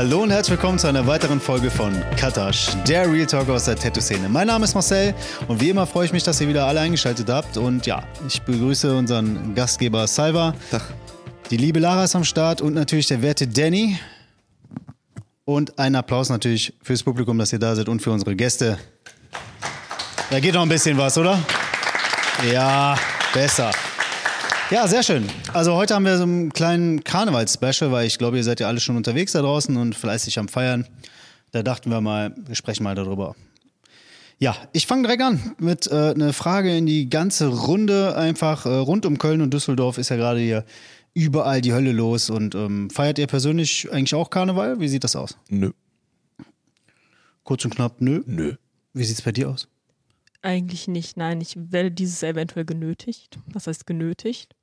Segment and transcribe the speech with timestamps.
[0.00, 3.76] Hallo und herzlich willkommen zu einer weiteren Folge von Katasch, der Real Talk aus der
[3.76, 4.30] Tattoo-Szene.
[4.30, 5.14] Mein Name ist Marcel
[5.46, 7.58] und wie immer freue ich mich, dass ihr wieder alle eingeschaltet habt.
[7.58, 10.54] Und ja, ich begrüße unseren Gastgeber Salva.
[10.70, 10.84] Tag.
[11.50, 13.98] Die liebe Lara ist am Start und natürlich der werte Danny.
[15.44, 18.78] Und einen Applaus natürlich fürs Publikum, dass ihr da seid und für unsere Gäste.
[20.30, 21.38] Da geht noch ein bisschen was, oder?
[22.50, 22.96] Ja,
[23.34, 23.70] besser.
[24.70, 25.26] Ja, sehr schön.
[25.52, 28.78] Also heute haben wir so einen kleinen Karnevals-Special, weil ich glaube, ihr seid ja alle
[28.78, 30.86] schon unterwegs da draußen und fleißig am Feiern.
[31.50, 33.34] Da dachten wir mal, wir sprechen mal darüber.
[34.38, 38.16] Ja, ich fange direkt an mit äh, einer Frage in die ganze Runde.
[38.16, 40.64] Einfach äh, rund um Köln und Düsseldorf ist ja gerade hier
[41.14, 42.30] überall die Hölle los.
[42.30, 44.78] Und ähm, feiert ihr persönlich eigentlich auch Karneval?
[44.78, 45.36] Wie sieht das aus?
[45.48, 45.72] Nö.
[47.42, 48.22] Kurz und knapp, nö.
[48.24, 48.54] Nö.
[48.92, 49.66] Wie sieht's bei dir aus?
[50.42, 51.40] Eigentlich nicht, nein.
[51.40, 53.36] Ich werde dieses eventuell genötigt.
[53.52, 54.54] Was heißt genötigt?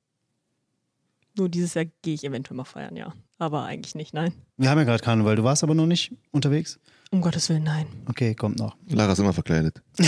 [1.38, 3.14] Nur dieses Jahr gehe ich eventuell mal feiern, ja.
[3.38, 4.34] Aber eigentlich nicht, nein.
[4.58, 6.80] Wir haben ja gerade Karneval, du warst aber noch nicht unterwegs?
[7.12, 7.86] Um Gottes Willen, nein.
[8.08, 8.76] Okay, kommt noch.
[8.88, 9.82] Lara ist immer verkleidet.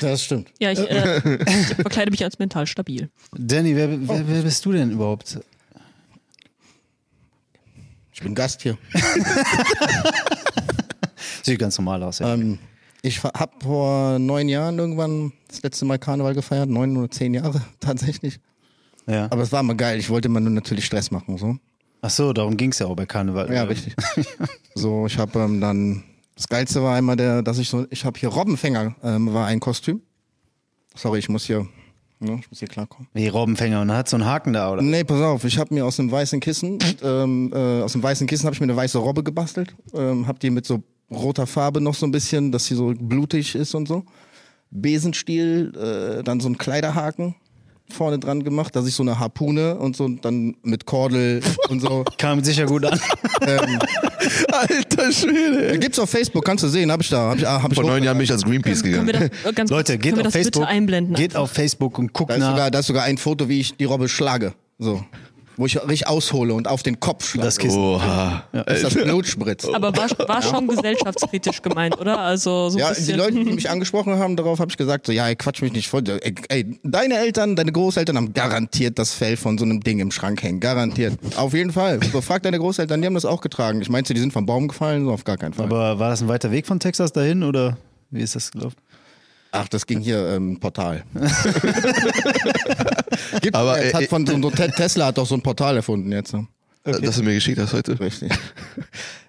[0.00, 0.52] Das stimmt.
[0.60, 3.10] Ja, ich, äh, ich verkleide mich als mental stabil.
[3.36, 5.40] Danny, wer, wer, wer bist du denn überhaupt?
[8.12, 8.78] Ich bin Gast hier.
[11.42, 12.32] Sieht ganz normal aus, ja.
[12.34, 12.60] Ähm,
[13.02, 17.60] ich habe vor neun Jahren irgendwann das letzte Mal Karneval gefeiert, neun oder zehn Jahre
[17.80, 18.38] tatsächlich.
[19.08, 19.26] Ja.
[19.30, 19.98] Aber es war mal geil.
[19.98, 21.38] Ich wollte immer nur natürlich Stress machen.
[21.38, 21.56] So.
[22.00, 23.52] Ach so, darum ging's ja auch bei Karneval.
[23.52, 23.96] Ja, richtig.
[24.74, 26.04] so, ich habe ähm, dann
[26.38, 29.58] das Geilste war einmal der, dass ich so, ich habe hier Robbenfänger ähm, war ein
[29.58, 30.02] Kostüm.
[30.94, 31.66] Sorry, ich muss hier,
[32.20, 33.08] ne, ich muss hier klarkommen.
[33.12, 34.80] Wie Robbenfänger und hat so einen Haken da, oder?
[34.80, 38.28] Nee, pass auf, ich habe mir aus einem weißen Kissen, ähm, äh, aus dem weißen
[38.28, 41.80] Kissen habe ich mir eine weiße Robbe gebastelt, ähm, hab die mit so roter Farbe
[41.80, 44.04] noch so ein bisschen, dass sie so blutig ist und so.
[44.70, 47.34] Besenstiel, äh, dann so ein Kleiderhaken
[47.90, 52.04] vorne dran gemacht, dass ich so eine Harpune und so dann mit Kordel und so.
[52.18, 52.98] Kam sicher gut an.
[53.46, 53.78] Ähm,
[54.52, 55.78] Alter Schwede.
[55.78, 57.84] gibt's auf Facebook, kannst du sehen, hab ich da, hab ich, ah, hab ich Vor
[57.84, 59.30] neun Jahren bin ich als Greenpeace Können wir gegangen.
[59.42, 60.52] das, äh, ganz Leute, geht können auf das Facebook.
[60.62, 61.14] bitte einblenden?
[61.14, 62.50] Geht auf Facebook und guckt Da nach.
[62.50, 64.52] sogar, da ist sogar ein Foto, wie ich die Robbe schlage.
[64.78, 65.02] So.
[65.58, 67.46] Wo ich richtig aushole und auf den Kopf schlage.
[67.46, 67.78] Das Kissen.
[67.78, 68.44] Oha.
[68.66, 69.68] Bis das Blut spritzt.
[69.74, 72.18] Aber war, war schon gesellschaftskritisch gemeint, oder?
[72.18, 73.12] Also so ein Ja, die.
[73.12, 75.88] Leute, die mich angesprochen haben, darauf habe ich gesagt, so, ja, ey, quatsch mich nicht
[75.88, 76.02] voll.
[76.08, 80.12] Ey, ey, deine Eltern, deine Großeltern haben garantiert das Fell von so einem Ding im
[80.12, 80.60] Schrank hängen.
[80.60, 81.18] Garantiert.
[81.36, 82.00] Auf jeden Fall.
[82.12, 83.82] So, frag deine Großeltern, die haben das auch getragen.
[83.82, 85.66] Ich meinte, die sind vom Baum gefallen, so auf gar keinen Fall.
[85.66, 87.76] Aber war das ein weiter Weg von Texas dahin oder
[88.10, 88.76] wie ist das gelaufen?
[89.50, 91.04] Ach, das ging hier ähm, Portal.
[93.40, 96.32] Gibt, Aber, äh, hat von so, Te- Tesla hat doch so ein Portal erfunden jetzt.
[96.34, 96.46] ne?
[96.84, 97.98] Das du mir geschickt hast heute.
[98.00, 98.32] Richtig.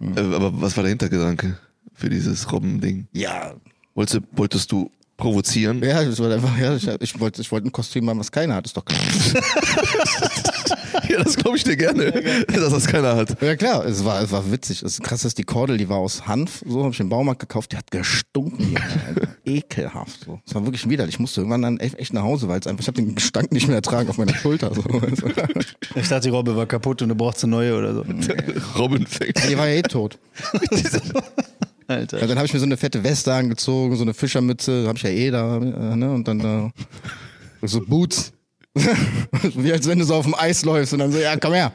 [0.01, 1.57] Äh, Aber was war der Hintergedanke
[1.93, 3.07] für dieses Robben-Ding?
[3.11, 3.53] Ja.
[3.95, 5.83] Wolltest, du- wolltest du provozieren?
[5.83, 8.55] Ja, das war einfach, ja, ich, ich wollte ich wollte ein Kostüm haben, was keiner
[8.55, 8.99] hat, ist doch klar.
[11.09, 12.11] Ja, das glaube ich dir gerne,
[12.47, 13.41] dass das keiner hat.
[13.41, 14.81] Ja klar, es war, es war witzig.
[14.81, 17.71] Das krass ist, die Kordel, die war aus Hanf, so habe ich im Baumarkt gekauft,
[17.71, 18.75] die hat gestunken.
[19.45, 20.25] Ekelhaft.
[20.25, 20.39] So.
[20.45, 21.15] Es war wirklich widerlich.
[21.15, 23.67] Ich musste irgendwann dann echt nach Hause, weil es einfach, ich habe den Gestank nicht
[23.67, 24.73] mehr ertragen auf meiner Schulter.
[24.73, 24.83] So.
[25.95, 28.05] Ich dachte, die Robbe war kaputt und du brauchst eine neue oder so.
[28.77, 29.33] Robbenfänger.
[29.49, 30.19] die war ja eh tot.
[31.87, 32.19] Alter.
[32.19, 35.03] Ja, dann habe ich mir so eine fette Weste angezogen, so eine Fischermütze, habe ich
[35.03, 36.11] ja eh da, äh, ne?
[36.11, 36.71] Und dann
[37.61, 38.31] äh, so Boots.
[39.55, 41.71] Wie als wenn du so auf dem Eis läufst und dann so, ja, komm her.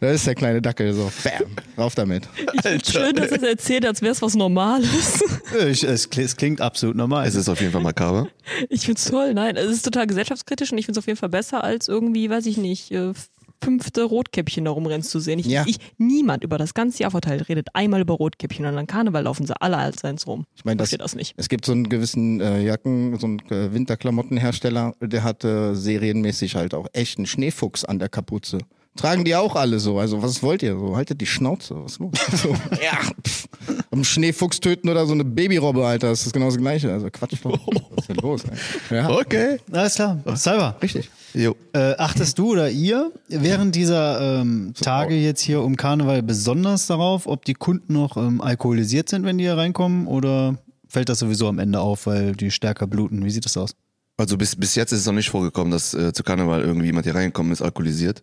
[0.00, 1.10] Da ist der kleine Dackel so.
[1.24, 2.28] Bam, rauf damit.
[2.52, 5.22] Ich schön, dass er es erzählt, als wäre es was Normales.
[5.66, 7.26] Ich, es, es klingt absolut normal.
[7.26, 8.28] Es ist auf jeden Fall makaber.
[8.68, 9.56] Ich find's toll, nein.
[9.56, 12.58] Es ist total gesellschaftskritisch und ich find's auf jeden Fall besser, als irgendwie, weiß ich
[12.58, 13.12] nicht, äh,
[13.62, 15.38] fünfte Rotkäppchen da rumrennen zu sehen.
[15.38, 15.64] Ich, Ja.
[15.66, 19.46] ich, niemand über das ganze Jahr verteilt redet einmal über Rotkäppchen und an Karneval laufen
[19.46, 20.46] sie alle als eins rum.
[20.54, 21.34] Ich meine, das, das nicht.
[21.36, 26.56] es gibt so einen gewissen äh, Jacken, so einen äh, Winterklamottenhersteller, der hat äh, serienmäßig
[26.56, 28.58] halt auch echt einen Schneefuchs an der Kapuze.
[28.96, 29.98] Tragen die auch alle so.
[29.98, 30.96] Also was wollt ihr so?
[30.96, 31.74] Haltet die Schnauze.
[31.82, 32.12] Was ist los?
[32.42, 32.48] So,
[32.82, 33.46] ja, pff.
[33.90, 36.08] Einen Schneefuchs töten oder so eine Babyrobbe, Alter.
[36.08, 36.92] Das ist genau das Gleiche.
[36.92, 37.38] Also Quatsch.
[37.42, 37.54] Was
[38.00, 38.42] ist denn los?
[38.90, 39.58] Ja, Okay.
[39.72, 40.18] Alles klar.
[40.34, 41.10] Salva, richtig.
[41.34, 41.54] Jo.
[41.74, 47.26] äh, achtest du oder ihr während dieser ähm, Tage jetzt hier um Karneval besonders darauf,
[47.26, 50.56] ob die Kunden noch ähm, alkoholisiert sind, wenn die hier reinkommen oder
[50.88, 53.24] fällt das sowieso am Ende auf, weil die stärker bluten?
[53.24, 53.72] Wie sieht das aus?
[54.16, 57.04] Also bis, bis jetzt ist es noch nicht vorgekommen, dass äh, zu Karneval irgendwie jemand
[57.04, 58.22] hier reingekommen ist, alkoholisiert.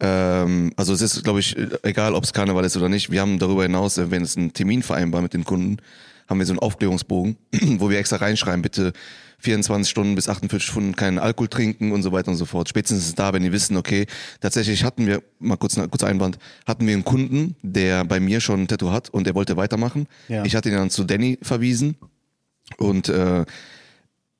[0.00, 3.10] Ähm, also es ist, glaube ich, egal, ob es Karneval ist oder nicht.
[3.10, 5.78] Wir haben darüber hinaus, äh, wenn es einen Termin vereinbar mit den Kunden,
[6.28, 7.36] haben wir so einen Aufklärungsbogen,
[7.78, 8.92] wo wir extra reinschreiben, bitte
[9.40, 12.68] 24 Stunden bis 48 Stunden keinen Alkohol trinken und so weiter und so fort.
[12.68, 14.06] Spätestens da, wenn die wissen, okay,
[14.40, 18.62] tatsächlich hatten wir, mal kurz, kurz Einwand, hatten wir einen Kunden, der bei mir schon
[18.62, 20.06] ein Tattoo hat und der wollte weitermachen.
[20.28, 20.44] Ja.
[20.44, 21.96] Ich hatte ihn dann zu Danny verwiesen
[22.76, 23.44] und äh,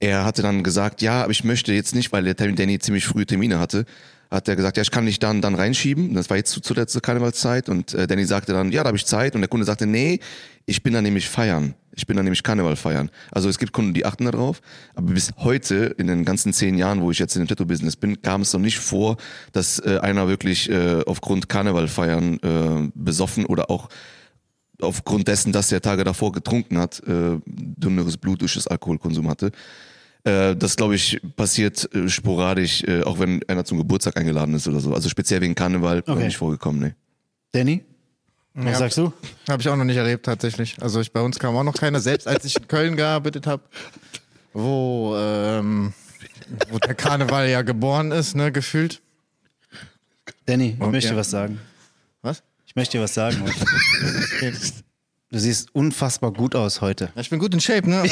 [0.01, 3.27] er hatte dann gesagt, ja, aber ich möchte jetzt nicht, weil der Danny ziemlich früh
[3.27, 3.85] Termine hatte,
[4.31, 6.15] hat er gesagt, ja, ich kann dich dann dann reinschieben.
[6.15, 8.97] Das war jetzt zu, zu der Karnevalszeit und äh, Danny sagte dann, ja, da habe
[8.97, 10.21] ich Zeit und der Kunde sagte, nee,
[10.67, 11.75] ich bin da nämlich feiern.
[11.93, 13.11] Ich bin da nämlich Karneval feiern.
[13.33, 14.61] Also es gibt Kunden, die achten darauf,
[14.95, 18.23] aber bis heute in den ganzen zehn Jahren, wo ich jetzt in dem Tattoo-Business bin,
[18.23, 19.17] kam es noch nicht vor,
[19.53, 23.89] dass äh, einer wirklich äh, aufgrund Karneval feiern äh, besoffen oder auch
[24.81, 29.51] aufgrund dessen, dass er Tage davor getrunken hat, äh, dünneres Blut durch das Alkoholkonsum hatte.
[30.25, 34.69] Äh, das, glaube ich, passiert äh, sporadisch, äh, auch wenn einer zum Geburtstag eingeladen ist
[34.69, 34.93] oder so.
[34.95, 36.11] Also speziell wegen Karneval okay.
[36.13, 36.25] Okay.
[36.25, 36.95] nicht vorgekommen, ne.
[37.53, 37.85] Danny?
[38.55, 38.79] Was Ja.
[38.79, 39.13] sagst du?
[39.49, 40.77] Habe ich auch noch nicht erlebt, tatsächlich.
[40.83, 43.63] Also ich, bei uns kam auch noch keiner, selbst als ich in Köln gearbeitet habe,
[44.53, 45.93] wo, ähm,
[46.71, 49.01] wo der Karneval ja geboren ist, ne, gefühlt.
[50.47, 51.17] Danny, ich Oh, möchte ja.
[51.17, 51.61] was sagen.
[52.23, 52.43] Was?
[52.67, 53.37] Ich möchte dir was sagen.
[55.33, 57.11] Du siehst unfassbar gut aus heute.
[57.15, 58.03] Ich bin gut in Shape, ne?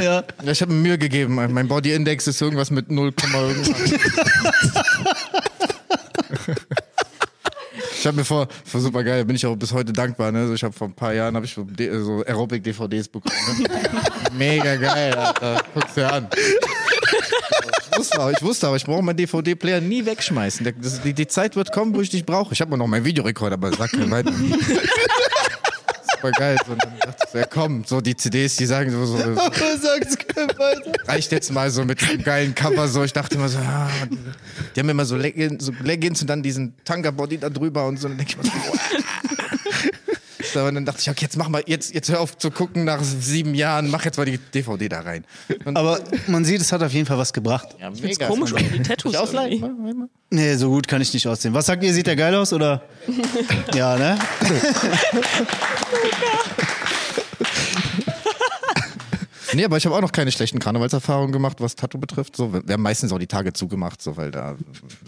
[0.00, 0.24] Ja.
[0.44, 1.34] Ich habe mir Mühe gegeben.
[1.34, 3.70] Mein Body Index ist irgendwas mit 0, irgendwas.
[7.98, 10.32] Ich habe mir vor, vor super geil, bin ich auch bis heute dankbar.
[10.32, 10.40] Ne?
[10.40, 13.34] Also ich habe vor ein paar Jahren habe ich so, D- so Aerobic DVDs bekommen.
[13.62, 13.68] Ne?
[14.38, 15.62] Mega geil, Alter.
[15.74, 16.26] Guck's dir an.
[17.92, 20.66] Ich wusste aber, ich, wusste aber, ich brauche meinen DVD-Player nie wegschmeißen.
[21.04, 22.54] Die, die Zeit wird kommen, wo ich dich brauche.
[22.54, 24.32] Ich habe noch meinen Videorekorder, aber sag kein weiter.
[26.20, 26.56] Super geil.
[26.66, 29.16] So, und dann dachte ich so, ja komm, so die CDs, die sagen so, so
[31.06, 33.02] reicht jetzt mal so mit dem geilen Cover so.
[33.04, 33.88] Ich dachte immer so, ah,
[34.74, 38.08] die haben immer so Leggings, so Leggings und dann diesen Tanga-Body da drüber und so.
[38.08, 39.29] Und dann denke ich mir so,
[40.52, 42.84] so, und dann dachte ich, okay, jetzt mach mal, jetzt, jetzt hör auf zu gucken
[42.84, 45.24] nach sieben Jahren, mach jetzt mal die DVD da rein.
[45.64, 47.68] Und Aber man sieht, es hat auf jeden Fall was gebracht.
[47.80, 50.08] ja, Ich find's komisch, ohne die Tattoos ausleihen?
[50.30, 51.54] Nee, so gut kann ich nicht aussehen.
[51.54, 51.92] Was sagt ihr?
[51.92, 52.82] Sieht der geil aus oder?
[53.74, 54.18] ja, ne?
[59.52, 62.36] Nee, aber ich habe auch noch keine schlechten Karnevalserfahrungen gemacht, was Tattoo betrifft.
[62.36, 64.56] So, wir haben meistens auch die Tage zugemacht, so, weil da.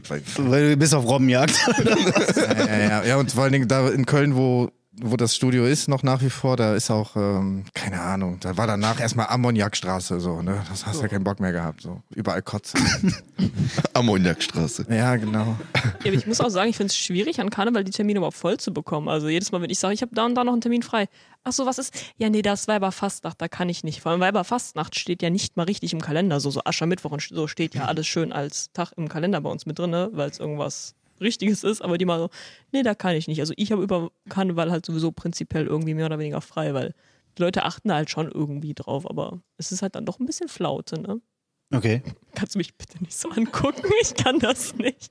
[0.09, 1.55] Weil, Weil du bist auf Robbenjagd.
[2.37, 5.65] ja, ja, ja, ja, und vor allen Dingen da in Köln, wo, wo das Studio
[5.65, 9.27] ist, noch nach wie vor, da ist auch, ähm, keine Ahnung, da war danach erstmal
[9.29, 10.63] Ammoniakstraße, so, ne?
[10.69, 12.03] Das hast du ja keinen Bock mehr gehabt, so.
[12.15, 12.77] Überall Kotze.
[13.95, 14.87] Ammoniakstraße.
[14.91, 15.57] ja, genau.
[15.75, 18.37] Ja, aber ich muss auch sagen, ich finde es schwierig, an Karneval die Termine überhaupt
[18.37, 19.09] voll zu bekommen.
[19.09, 21.09] Also jedes Mal, wenn ich sage, ich habe da und da noch einen Termin frei.
[21.43, 21.95] Ach so, was ist?
[22.19, 24.03] Ja, nee, das ist Weiberfastnacht, da kann ich nicht.
[24.03, 26.39] Vor allem Weiberfastnacht steht ja nicht mal richtig im Kalender.
[26.39, 29.65] So, so Aschermittwoch und so steht ja alles schön als Tag im Kalender bei uns
[29.65, 31.81] mit drin, weil es irgendwas Richtiges ist.
[31.83, 32.29] Aber die mal so,
[32.73, 33.41] nee, da kann ich nicht.
[33.41, 36.95] Also ich habe über Karneval halt sowieso prinzipiell irgendwie mehr oder weniger frei, weil
[37.39, 39.09] die Leute achten halt schon irgendwie drauf.
[39.09, 41.21] Aber es ist halt dann doch ein bisschen Flaute, ne?
[41.75, 42.03] Okay.
[42.35, 43.83] Kannst du mich bitte nicht so angucken?
[44.03, 45.11] Ich kann das nicht.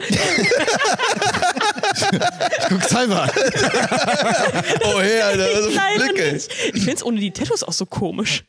[2.68, 3.28] Guck selber.
[4.84, 6.32] Oh, hey, Alter, Leider Blicke.
[6.32, 6.50] nicht.
[6.74, 8.44] Ich finde es ohne die Tattoos auch so komisch.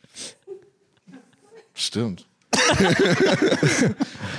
[1.73, 2.25] Stimmt.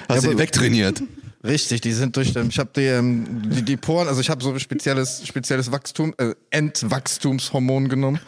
[0.09, 1.03] Hast du die wegtrainiert?
[1.45, 4.53] Richtig, die sind durch, ich habe die, ähm, die, die Poren, also ich habe so
[4.53, 8.21] ein spezielles, spezielles Wachstum, äh, Entwachstumshormon genommen.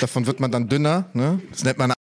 [0.00, 1.40] Davon wird man dann dünner, ne?
[1.50, 1.92] Das nennt man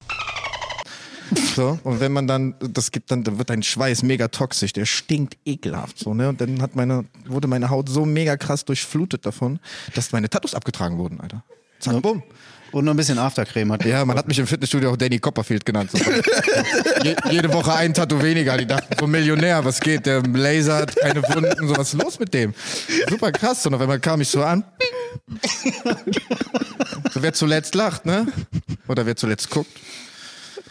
[1.55, 4.85] so, und wenn man dann, das gibt dann, dann wird dein Schweiß mega toxisch, der
[4.85, 6.29] stinkt ekelhaft, so, ne?
[6.29, 9.59] Und dann hat meine, wurde meine Haut so mega krass durchflutet davon,
[9.93, 11.43] dass meine Tattoos abgetragen wurden, Alter.
[11.79, 12.23] Zack, bumm.
[12.71, 13.85] Und noch ein bisschen Aftercreme hat.
[13.85, 15.91] Ja, man hat mich im Fitnessstudio auch Danny Copperfield genannt.
[15.91, 15.97] So.
[17.03, 18.57] Je, jede Woche ein Tattoo weniger.
[18.57, 20.05] Die dachten, so Millionär, was geht?
[20.05, 22.53] Der lasert, keine Wunden, so was ist los mit dem?
[23.09, 23.65] Super krass.
[23.65, 24.63] Und auf einmal kam ich so an.
[27.13, 28.27] So, wer zuletzt lacht, ne?
[28.87, 29.71] Oder wer zuletzt guckt.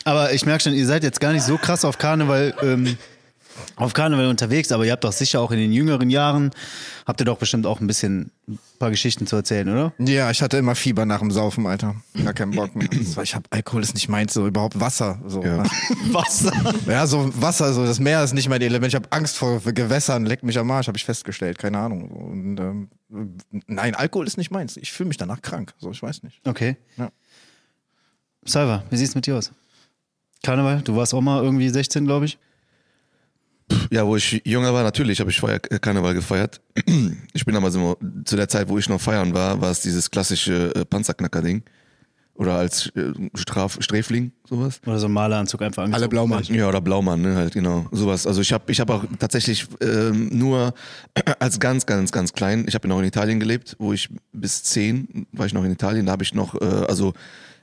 [0.04, 2.96] Aber ich merke schon, ihr seid jetzt gar nicht so krass auf Karneval, ähm,
[3.76, 6.50] auf Karneval unterwegs, aber ihr habt doch sicher auch in den jüngeren Jahren,
[7.06, 9.92] habt ihr doch bestimmt auch ein bisschen ein paar Geschichten zu erzählen, oder?
[9.98, 11.96] Ja, ich hatte immer Fieber nach dem Saufen, Alter.
[12.24, 12.88] Gar keinen Bock mehr.
[12.88, 15.20] Das war, ich hab Alkohol ist nicht meins, so überhaupt Wasser.
[15.26, 15.42] So.
[15.42, 15.64] Ja.
[16.10, 16.46] Was?
[16.86, 18.88] Ja, so Wasser, so das Meer ist nicht mein Element.
[18.92, 22.10] Ich habe Angst vor Gewässern, leck mich am Arsch, habe ich festgestellt, keine Ahnung.
[22.10, 22.88] Und, ähm,
[23.66, 24.76] nein, Alkohol ist nicht meins.
[24.76, 26.40] Ich fühle mich danach krank, so ich weiß nicht.
[26.46, 26.76] Okay.
[26.96, 27.10] Ja.
[28.44, 29.52] Salva, wie sieht's mit dir aus?
[30.42, 32.38] Karneval, du warst auch mal irgendwie 16, glaube ich.
[33.90, 36.60] Ja, wo ich jünger war, natürlich habe ich vorher Karneval gefeiert.
[37.32, 40.10] Ich bin aber so, zu der Zeit, wo ich noch feiern war, war es dieses
[40.10, 41.62] klassische äh, Panzerknacker-Ding.
[42.34, 44.80] Oder als äh, Straf Sträfling, sowas.
[44.86, 46.02] Oder so ein Maleranzug einfach angezogen.
[46.02, 46.42] Alle Blaumann.
[46.44, 47.86] Ja, oder Blaumann, ne, halt, genau.
[47.92, 48.26] Sowas.
[48.26, 50.72] Also ich habe ich hab auch tatsächlich ähm, nur
[51.38, 55.26] als ganz, ganz, ganz klein, ich habe noch in Italien gelebt, wo ich bis zehn
[55.32, 57.12] war ich noch in Italien, da habe ich noch, äh, also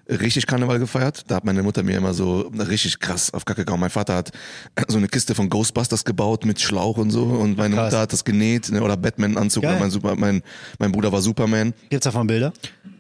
[0.10, 1.24] richtig Karneval gefeiert.
[1.28, 3.80] Da hat meine Mutter mir immer so richtig krass auf Kacke gehauen.
[3.80, 4.32] Mein Vater hat
[4.88, 7.86] so eine Kiste von Ghostbusters gebaut mit Schlauch und so und meine Krass.
[7.86, 9.64] Mutter hat das genäht ne, oder Batman-Anzug.
[9.64, 10.42] Mein, Super, mein,
[10.80, 11.74] mein Bruder war Superman.
[11.90, 12.54] Gibt's davon Bilder?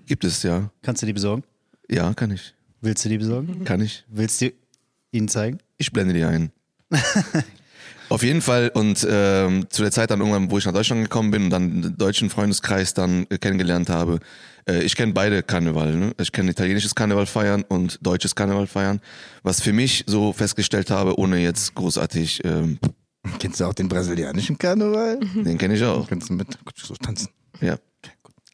[0.05, 0.69] Gibt es, ja.
[0.81, 1.43] Kannst du die besorgen?
[1.89, 2.53] Ja, kann ich.
[2.81, 3.63] Willst du die besorgen?
[3.63, 4.05] Kann ich.
[4.07, 4.51] Willst du
[5.11, 5.59] ihnen zeigen?
[5.77, 6.51] Ich blende die ein.
[8.09, 11.29] Auf jeden Fall und ähm, zu der Zeit dann irgendwann, wo ich nach Deutschland gekommen
[11.29, 14.19] bin und dann den deutschen Freundeskreis dann äh, kennengelernt habe,
[14.67, 15.95] äh, ich kenne beide Karneval.
[15.95, 16.11] Ne?
[16.19, 18.99] Ich kenne italienisches Karneval feiern und deutsches Karneval feiern,
[19.43, 22.79] was für mich so festgestellt habe, ohne jetzt großartig, ähm,
[23.39, 25.19] Kennst du auch den brasilianischen Karneval?
[25.19, 26.07] den kenne ich auch.
[26.07, 27.29] Kannst du mit so tanzen?
[27.59, 27.77] Ja.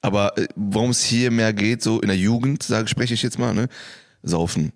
[0.02, 3.40] Aber äh, worum es hier mehr geht, so in der Jugend, sage spreche ich jetzt
[3.40, 3.68] mal, ne?
[4.24, 4.72] Saufen.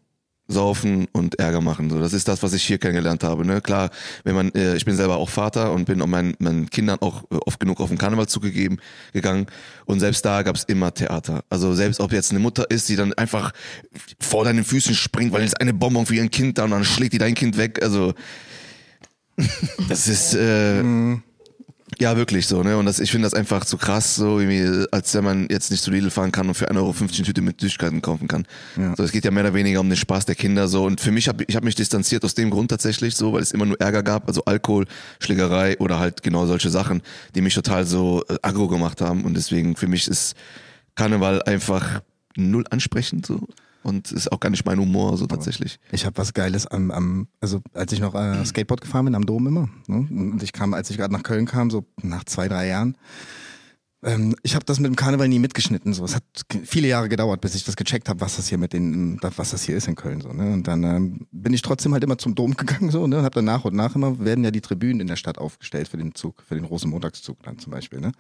[0.48, 1.90] Saufen und Ärger machen.
[1.90, 3.46] So, das ist das, was ich hier kennengelernt habe.
[3.46, 3.62] Ne?
[3.62, 3.90] Klar,
[4.24, 7.24] wenn man, äh, ich bin selber auch Vater und bin auch meinen, meinen Kindern auch
[7.32, 8.78] äh, oft genug auf den Karneval zugegeben
[9.14, 9.48] gegangen.
[9.86, 11.44] Und selbst da gab es immer Theater.
[11.50, 13.52] Also selbst ob jetzt eine Mutter ist, die dann einfach
[14.20, 17.14] vor deinen Füßen springt, weil jetzt eine Bonbon für ihren Kind da und dann schlägt
[17.14, 17.82] die dein Kind weg.
[17.84, 18.14] Also
[19.90, 20.82] das ist äh,
[22.02, 22.78] ja wirklich so, ne?
[22.78, 25.84] Und das, ich finde das einfach zu krass, so irgendwie, als wenn man jetzt nicht
[25.84, 28.46] zu Lidl fahren kann und für 1,50 Euro eine Tüte mit Süßigkeiten kaufen kann.
[28.96, 30.86] So, es geht ja mehr oder weniger um den Spaß der Kinder so.
[30.86, 33.52] Und für mich habe ich hab mich distanziert aus dem Grund tatsächlich so, weil es
[33.52, 34.86] immer nur Ärger gab, also Alkohol,
[35.20, 37.02] Schlägerei oder halt genau solche Sachen,
[37.36, 39.24] die mich total so äh, aggro gemacht haben.
[39.24, 40.36] Und deswegen für mich ist
[40.96, 42.02] Karneval einfach
[42.36, 43.48] null ansprechend so.
[43.88, 45.80] Und ist auch gar nicht mein Humor, so tatsächlich.
[45.94, 49.26] Ich habe was Geiles am, am, also als ich noch äh, Skateboard gefahren bin, am
[49.26, 49.70] Dom immer.
[49.88, 50.06] Ne?
[50.10, 52.98] Und ich kam, als ich gerade nach Köln kam, so nach zwei, drei Jahren,
[54.04, 55.94] ähm, ich habe das mit dem Karneval nie mitgeschnitten.
[55.94, 56.04] So.
[56.04, 56.26] Es hat
[56.66, 59.64] viele Jahre gedauert, bis ich das gecheckt habe, was das hier mit den, was das
[59.64, 60.20] hier ist in Köln.
[60.20, 60.52] So, ne?
[60.52, 63.20] Und dann ähm, bin ich trotzdem halt immer zum Dom gegangen so, ne?
[63.20, 65.88] und habe dann nach und nach immer werden ja die Tribünen in der Stadt aufgestellt
[65.88, 68.02] für den Zug, für den Rosenmontagszug dann zum Beispiel.
[68.02, 68.12] Ne?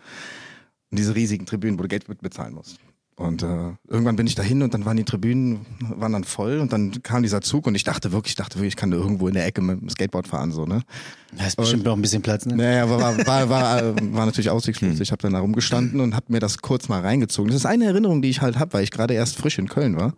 [0.92, 2.80] Und diese riesigen Tribünen, wo du Geld mit bezahlen musst.
[3.18, 6.72] Und äh, irgendwann bin ich dahin und dann waren die Tribünen waren dann voll und
[6.72, 9.28] dann kam dieser Zug und ich dachte wirklich, ich dachte wirklich, ich kann da irgendwo
[9.28, 10.84] in der Ecke mit dem Skateboard fahren so ne.
[11.36, 12.56] Da ist bestimmt noch ein bisschen Platz, ne?
[12.56, 15.00] Naja, aber war, war, war, äh, war natürlich aussichtslos.
[15.00, 17.50] Ich habe dann da rumgestanden und habe mir das kurz mal reingezogen.
[17.50, 19.98] Das ist eine Erinnerung, die ich halt habe, weil ich gerade erst frisch in Köln
[19.98, 20.14] war.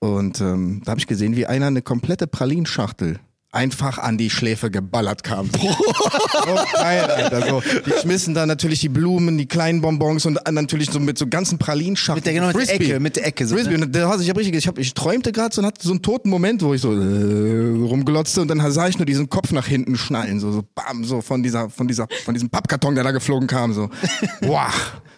[0.00, 3.20] Und ähm, da habe ich gesehen, wie einer eine komplette Pralinschachtel
[3.54, 5.48] einfach an die Schläfe geballert kam.
[5.52, 7.46] so geil, Alter.
[7.48, 11.26] So, die schmissen da natürlich die Blumen, die kleinen Bonbons und natürlich so mit so
[11.26, 12.16] ganzen Pralinschachteln.
[12.16, 12.74] Mit der, genau, mit der.
[12.74, 13.46] Ecke, mit der Ecke.
[13.46, 13.78] So, Frisbee.
[13.78, 13.84] ne?
[13.84, 16.02] Und der, ich, hab richtig, ich, hab, ich träumte gerade so und hatte so einen
[16.02, 19.66] toten Moment, wo ich so äh, rumglotzte und dann sah ich nur diesen Kopf nach
[19.66, 23.12] hinten schnallen, so, so bam, so von dieser, von dieser, von diesem Pappkarton, der da
[23.12, 23.90] geflogen kam, so.
[24.40, 24.70] Boah,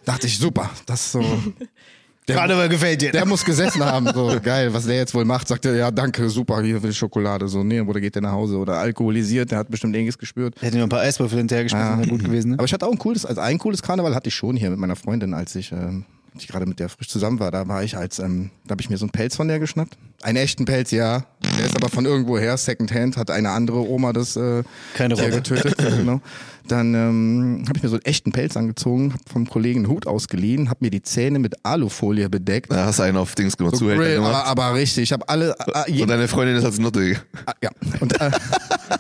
[0.05, 1.25] dachte ich, super, das so.
[2.29, 3.13] Der, Karneval gefällt dir.
[3.13, 6.29] der muss gesessen haben, so geil, was der jetzt wohl macht, sagt er, ja danke,
[6.29, 9.59] super, hier für die Schokolade, so, nee, oder geht der nach Hause oder alkoholisiert, der
[9.59, 10.61] hat bestimmt irgendwas gespürt.
[10.61, 12.55] Hätte nur ein paar Eiswürfel hinterhergeschmissen, wäre gut gewesen, ne?
[12.55, 14.79] Aber ich hatte auch ein cooles, also ein cooles Karneval hatte ich schon hier mit
[14.81, 16.05] meiner Freundin, als ich, ähm,
[16.35, 17.51] als ich gerade mit der frisch zusammen war.
[17.53, 19.97] Da war ich als, ähm, da habe ich mir so einen Pelz von der geschnappt.
[20.27, 21.25] Einen echten Pelz, ja.
[21.57, 24.65] Der ist aber von irgendwo her, Secondhand, hat eine andere Oma das äh,
[24.95, 25.31] Keine Rolle.
[25.31, 25.77] getötet.
[25.79, 26.21] genau.
[26.67, 30.09] Dann ähm, habe ich mir so einen echten Pelz angezogen, hab vom Kollegen einen Hut
[30.09, 32.73] ausgeliehen, habe mir die Zähne mit Alufolie bedeckt.
[32.73, 34.47] Da hast du einen auf Dings gemacht, So Zuhälter Grill, aber, gemacht.
[34.49, 37.21] aber richtig, ich habe alle, äh, je, Und deine Freundin ist als Nutte.
[37.47, 37.71] Ah, ja.
[38.01, 38.31] Und, äh,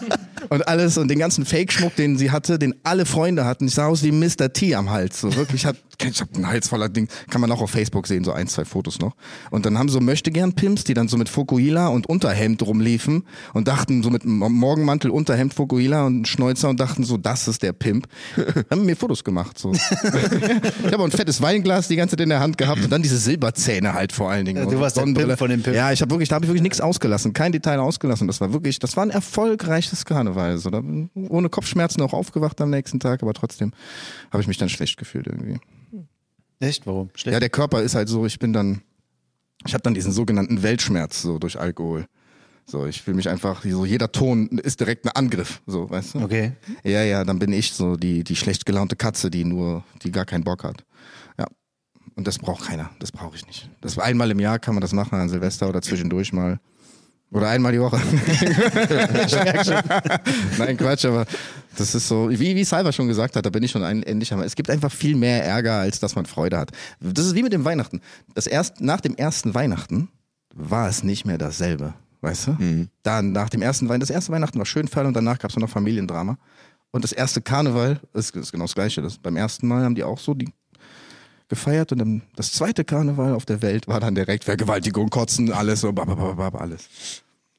[0.49, 3.67] und alles und den ganzen Fake-Schmuck, den sie hatte, den alle Freunde hatten.
[3.67, 4.53] Ich sah aus wie Mr.
[4.53, 5.21] T am Hals.
[5.21, 7.09] So wirklich, ich hab, ich hab einen Hals voller Ding.
[7.31, 9.15] Kann man auch auf Facebook sehen, so ein, zwei Fotos noch.
[9.51, 13.25] Und dann haben so Möchtegern-Pimps, die dann so mit Fukuhila und Unterhemd rumliefen
[13.55, 17.73] und dachten so mit Morgenmantel, Unterhemd, Fukuhila und Schnäuzer und dachten so, das ist der
[17.73, 18.07] Pimp.
[18.71, 19.59] haben mir Fotos gemacht.
[19.59, 19.73] So.
[19.73, 23.19] ich habe ein fettes Weinglas die ganze Zeit in der Hand gehabt und dann diese
[23.19, 24.65] Silberzähne halt vor allen Dingen.
[24.65, 25.03] Ja, du warst der.
[25.03, 25.77] Pimp von dem Pimp.
[25.77, 28.27] Ja, ich habe wirklich, da habe ich wirklich nichts ausgelassen, kein Detail ausgelassen.
[28.27, 30.36] Das war wirklich, das war ein erfolgreiches Karneval.
[30.59, 30.83] So, da,
[31.15, 33.73] ohne Kopfschmerzen auch aufgewacht am nächsten Tag, aber trotzdem
[34.31, 35.59] habe ich mich dann schlecht gefühlt irgendwie.
[36.61, 36.87] Echt?
[36.87, 37.11] Warum?
[37.15, 37.35] Schlecht?
[37.35, 38.83] Ja, der Körper ist halt so, ich bin dann,
[39.67, 42.07] ich habe dann diesen sogenannten Weltschmerz so durch Alkohol.
[42.69, 46.21] So, ich fühle mich einfach, so jeder Ton ist direkt ein Angriff, so, weißt du?
[46.21, 46.53] Okay.
[46.83, 50.25] Ja, ja, dann bin ich so die, die schlecht gelaunte Katze, die nur, die gar
[50.25, 50.85] keinen Bock hat.
[51.39, 51.47] Ja.
[52.17, 52.91] Und das braucht keiner.
[52.99, 53.71] Das brauche ich nicht.
[53.83, 56.59] Das einmal im Jahr kann man das machen an Silvester oder zwischendurch mal.
[57.37, 58.01] Oder einmal die Woche.
[60.59, 61.27] Nein, Quatsch, aber
[61.77, 64.33] das ist so, wie, wie Salva schon gesagt hat, da bin ich schon ein, endlich
[64.33, 64.47] einmal.
[64.47, 66.71] Es gibt einfach viel mehr Ärger, als dass man Freude hat.
[66.99, 68.01] Das ist wie mit dem Weihnachten.
[68.35, 70.09] Das erst, nach dem ersten Weihnachten
[70.55, 71.93] war es nicht mehr dasselbe.
[72.23, 72.57] Weißt du?
[73.03, 75.59] Dann nach dem ersten Weihnachten, das erste Weihnachten war schön Fall und danach gab es
[75.59, 76.39] noch Familiendrama.
[76.91, 79.03] Und das erste Karneval ist, ist genau das Gleiche.
[79.03, 80.49] Das, beim ersten Mal haben die auch so die
[81.49, 85.83] gefeiert und dann das zweite Karneval auf der Welt war dann direkt Vergewaltigung, Kotzen, alles
[85.83, 86.89] so, babababab, alles.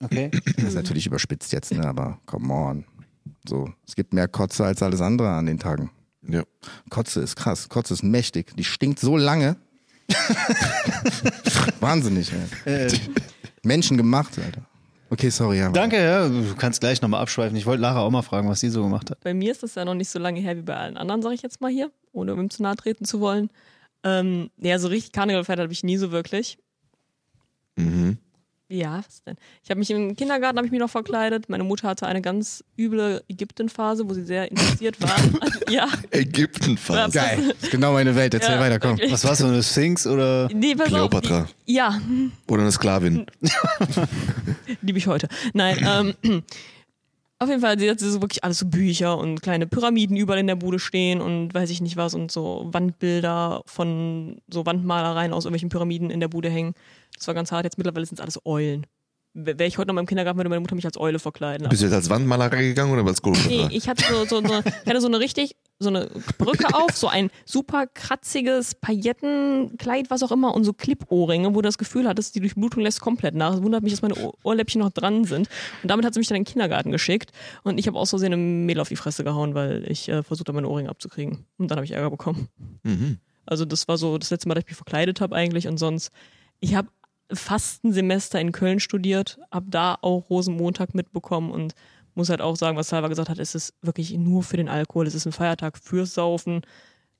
[0.03, 0.31] Okay.
[0.55, 1.85] Das ist natürlich überspitzt jetzt, ne?
[1.85, 2.85] aber come on.
[3.47, 5.91] So, es gibt mehr Kotze als alles andere an den Tagen.
[6.27, 6.43] Ja.
[6.89, 8.55] Kotze ist krass, Kotze ist mächtig.
[8.57, 9.57] Die stinkt so lange.
[11.79, 12.31] Wahnsinnig,
[12.65, 12.91] ey.
[13.63, 14.61] Menschen gemacht, Alter.
[15.09, 15.69] Okay, sorry, ja.
[15.69, 16.27] Danke, ja.
[16.27, 17.55] Du kannst gleich nochmal abschweifen.
[17.55, 19.21] Ich wollte Lara auch mal fragen, was sie so gemacht hat.
[19.21, 21.35] Bei mir ist das ja noch nicht so lange her wie bei allen anderen, sage
[21.35, 23.49] ich jetzt mal hier, ohne ihm zu nahe treten zu wollen.
[24.03, 26.57] Ähm, ja, so richtig Karneval gefeiert habe ich nie so wirklich.
[27.77, 28.17] Mhm.
[28.69, 29.37] Ja, was denn?
[29.63, 31.47] Ich habe mich im Kindergarten habe ich mich noch verkleidet.
[31.47, 35.15] Meine Mutter hatte eine ganz üble Ägypten-Phase, wo sie sehr interessiert war.
[35.69, 35.87] ja.
[36.11, 37.17] Ägypten-Phase.
[37.17, 37.55] Geil.
[37.61, 38.33] Ist genau meine Welt.
[38.33, 38.91] Erzähl Ja, weiter, komm.
[38.97, 39.11] wirklich.
[39.13, 40.49] Was war's, so eine Sphinx oder?
[40.53, 41.47] Nee, auf, Kleopatra.
[41.65, 42.01] die- Ja,
[42.49, 43.25] Oder eine Sklavin.
[44.81, 45.29] liebe ich heute.
[45.53, 46.43] Nein, ähm,
[47.39, 50.47] auf jeden Fall, sie hat so wirklich alles so Bücher und kleine Pyramiden überall in
[50.47, 55.45] der Bude stehen und weiß ich nicht was und so Wandbilder von so Wandmalereien aus
[55.45, 56.73] irgendwelchen Pyramiden in der Bude hängen.
[57.15, 57.65] Das war ganz hart.
[57.65, 58.87] Jetzt mittlerweile sind es alles Eulen.
[59.39, 61.69] Wäre ich heute noch mal im Kindergarten, würde meine Mutter mich als Eule verkleiden.
[61.69, 63.69] Bist du jetzt als Wandmalerei gegangen oder als Nee, Kleopatra?
[63.71, 67.07] ich hatte so, so, eine, ich hatte so eine richtig, so eine Brücke auf, so
[67.07, 72.33] ein super kratziges Paillettenkleid, was auch immer, und so Clip-Ohrringe, wo du das Gefühl hattest,
[72.33, 73.53] die Durchblutung lässt komplett nach.
[73.53, 75.47] Es wundert mich, dass meine Ohr Ohrläppchen noch dran sind.
[75.83, 77.31] Und damit hat sie mich dann in den Kindergarten geschickt.
[77.63, 80.47] Und ich habe aus Versehen ein Mehl auf die Fresse gehauen, weil ich äh, versucht
[80.49, 81.45] habe, meine Ohrringe abzukriegen.
[81.57, 82.47] Und dann habe ich Ärger bekommen.
[82.81, 83.19] Mhm.
[83.45, 85.67] Also das war so das letzte Mal, dass ich mich verkleidet habe eigentlich.
[85.67, 86.09] Und sonst,
[86.59, 86.89] ich habe
[87.31, 91.73] fast ein Semester in Köln studiert, habe da auch Rosenmontag mitbekommen und
[92.15, 95.07] muss halt auch sagen, was Salva gesagt hat, es ist wirklich nur für den Alkohol.
[95.07, 96.61] Es ist ein Feiertag fürs Saufen,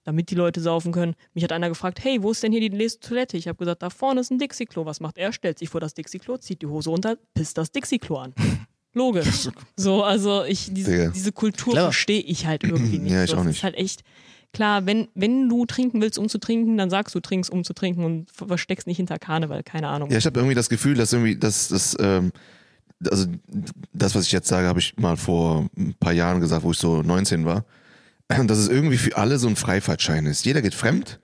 [0.03, 1.15] damit die Leute saufen können.
[1.33, 3.37] Mich hat einer gefragt, hey, wo ist denn hier die nächste Toilette?
[3.37, 4.85] Ich habe gesagt, da vorne ist ein Dixie-Klo.
[4.85, 5.31] Was macht er?
[5.33, 8.33] Stellt sich vor das Dixie-Klo, zieht die Hose runter, pisst das Dixie-Klo an.
[8.93, 9.49] Logisch.
[9.75, 13.11] So, also ich, diese, diese Kultur verstehe ich halt irgendwie nicht.
[13.11, 13.57] Ja, ich so, auch nicht.
[13.57, 14.01] Ist halt echt,
[14.53, 17.73] klar, wenn, wenn du trinken willst, um zu trinken, dann sagst du, trinkst, um zu
[17.73, 20.09] trinken und ver- versteckst nicht hinter Karneval, keine Ahnung.
[20.09, 22.31] Ja, ich habe irgendwie das Gefühl, dass irgendwie, dass das, ähm,
[23.09, 23.25] also
[23.93, 26.77] das, was ich jetzt sage, habe ich mal vor ein paar Jahren gesagt, wo ich
[26.77, 27.65] so 19 war,
[28.27, 30.45] dass es irgendwie für alle so ein Freifahrtschein ist.
[30.45, 31.19] Jeder geht fremd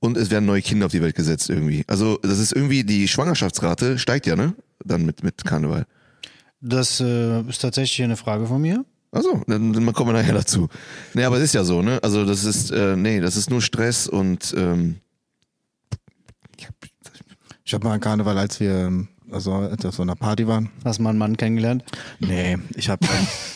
[0.00, 1.84] und es werden neue Kinder auf die Welt gesetzt irgendwie.
[1.86, 4.54] Also das ist irgendwie, die Schwangerschaftsrate steigt ja, ne?
[4.84, 5.86] Dann mit, mit Karneval.
[6.60, 8.84] Das äh, ist tatsächlich eine Frage von mir.
[9.14, 10.68] Also, dann, dann kommen wir nachher dazu.
[11.14, 12.00] Nee, aber es ist ja so, ne?
[12.02, 14.96] Also das ist, äh, nee, das ist nur Stress und ähm,
[17.64, 20.68] Ich habe mal an Karneval, als wir ähm, also auf so einer Party waren.
[20.84, 21.82] Hast mal einen Mann kennengelernt?
[22.20, 23.06] Nee, ich habe,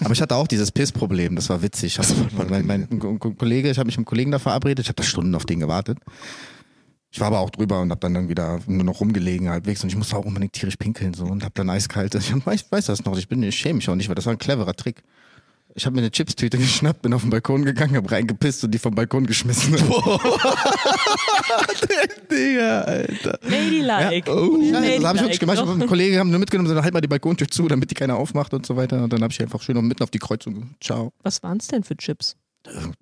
[0.00, 1.36] aber ich hatte auch dieses Pissproblem.
[1.36, 1.98] Das war witzig.
[1.98, 4.80] Ich hab, mein, mein Ko- Kollege, ich habe mich mit einem Kollegen da verabredet.
[4.84, 5.98] Ich habe da Stunden auf den gewartet.
[7.10, 9.88] Ich war aber auch drüber und habe dann, dann wieder nur noch rumgelegen halbwegs und
[9.88, 12.14] ich musste auch unbedingt tierisch pinkeln so und habe dann eiskalt.
[12.18, 13.16] Ich weiß, weiß das noch.
[13.18, 15.02] Ich bin, ich schäme mich auch nicht, weil das war ein cleverer Trick.
[15.74, 18.78] Ich habe mir eine Chipstüte geschnappt, bin auf den Balkon gegangen, habe reingepisst und die
[18.78, 19.72] vom Balkon geschmissen.
[22.30, 23.38] Digga, Alter.
[23.42, 24.30] Ladylike.
[24.30, 24.60] oh.
[24.60, 25.58] Ja, das habe ich wirklich gemacht.
[25.62, 28.16] Ich hab Kollegen haben nur mitgenommen, so, halt mal die Balkontür zu, damit die keiner
[28.16, 29.02] aufmacht und so weiter.
[29.02, 30.74] Und dann habe ich einfach schön noch mitten auf die Kreuzung.
[30.80, 31.12] Ciao.
[31.22, 32.36] Was waren es denn für Chips?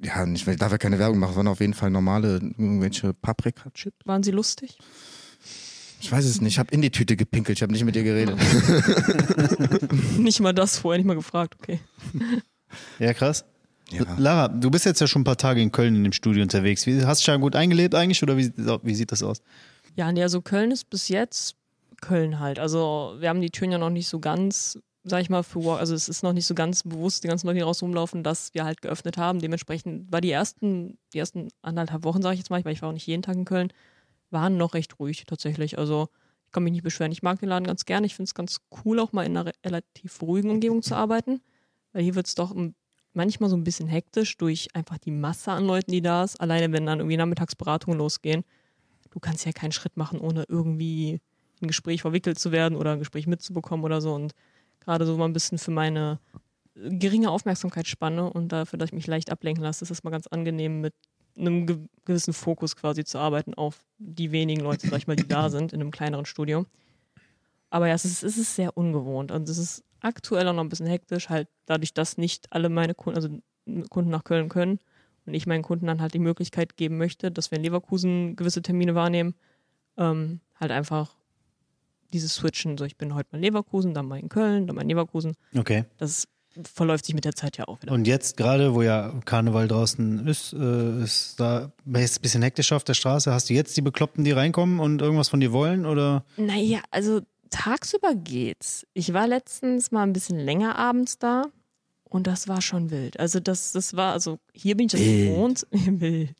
[0.02, 1.30] Ja, ich darf ja keine Werbung machen.
[1.30, 3.96] Es waren auf jeden Fall normale, irgendwelche Paprika-Chips.
[4.04, 4.78] Waren sie lustig?
[6.00, 6.54] Ich weiß es nicht.
[6.54, 7.58] Ich habe in die Tüte gepinkelt.
[7.58, 8.36] Ich habe nicht mit dir geredet.
[10.18, 11.80] Nicht mal das vorher, nicht mal gefragt, okay.
[12.98, 13.44] Ja, krass.
[13.90, 14.02] Ja.
[14.18, 16.86] Lara, du bist jetzt ja schon ein paar Tage in Köln in dem Studio unterwegs.
[16.86, 19.40] Wie, hast du dich ja gut eingelebt eigentlich oder wie, wie sieht das aus?
[19.94, 21.54] Ja, nee, also Köln ist bis jetzt
[22.00, 22.58] Köln halt.
[22.58, 25.78] Also wir haben die Türen ja noch nicht so ganz, sag ich mal, für Walk,
[25.78, 28.52] also es ist noch nicht so ganz bewusst, die ganzen Leute, die raus rumlaufen, dass
[28.54, 29.38] wir halt geöffnet haben.
[29.40, 32.88] Dementsprechend war die ersten, die ersten anderthalb Wochen, sage ich jetzt mal, weil ich war
[32.88, 33.72] auch nicht jeden Tag in Köln,
[34.30, 35.78] waren noch recht ruhig tatsächlich.
[35.78, 36.08] Also
[36.44, 37.12] ich kann mich nicht beschweren.
[37.12, 38.06] Ich mag den Laden ganz gerne.
[38.06, 41.40] Ich finde es ganz cool, auch mal in einer re- relativ ruhigen Umgebung zu arbeiten.
[41.92, 42.54] Weil hier wird es doch
[43.12, 46.40] manchmal so ein bisschen hektisch durch einfach die Masse an Leuten, die da ist.
[46.40, 48.44] Alleine wenn dann irgendwie Nachmittagsberatungen losgehen
[49.16, 51.20] du kannst ja keinen Schritt machen, ohne irgendwie in
[51.62, 54.14] ein Gespräch verwickelt zu werden oder ein Gespräch mitzubekommen oder so.
[54.14, 54.34] Und
[54.80, 56.20] gerade so mal ein bisschen für meine
[56.74, 60.82] geringe Aufmerksamkeitsspanne und dafür, dass ich mich leicht ablenken lasse, ist es mal ganz angenehm,
[60.82, 60.92] mit
[61.38, 65.26] einem ge gewissen Fokus quasi zu arbeiten auf die wenigen Leute, sag ich mal, die
[65.26, 66.66] da sind in einem kleineren Studio.
[67.70, 70.68] Aber ja, es ist, es ist sehr ungewohnt und es ist aktuell auch noch ein
[70.68, 73.28] bisschen hektisch, halt dadurch, dass nicht alle meine Kunden, also
[73.90, 74.78] Kunden nach Köln können
[75.26, 78.62] und ich meinen Kunden dann halt die Möglichkeit geben möchte, dass wir in Leverkusen gewisse
[78.62, 79.34] Termine wahrnehmen,
[79.96, 81.16] ähm, halt einfach
[82.12, 84.82] dieses Switchen, so ich bin heute mal in Leverkusen, dann mal in Köln, dann mal
[84.82, 85.84] in Leverkusen, Okay.
[85.98, 86.28] das
[86.72, 87.92] verläuft sich mit der Zeit ja auch wieder.
[87.92, 92.76] Und jetzt gerade, wo ja Karneval draußen ist, äh, ist da ist ein bisschen hektischer
[92.76, 93.30] auf der Straße.
[93.30, 95.84] Hast du jetzt die Bekloppten, die reinkommen und irgendwas von dir wollen?
[95.84, 96.24] Oder?
[96.38, 98.86] Naja, also tagsüber geht's.
[98.94, 101.44] Ich war letztens mal ein bisschen länger abends da
[102.08, 103.18] und das war schon wild.
[103.18, 105.30] Also das, das war, also hier bin ich das Wild.
[105.30, 105.66] gewohnt.
[105.72, 106.34] wild.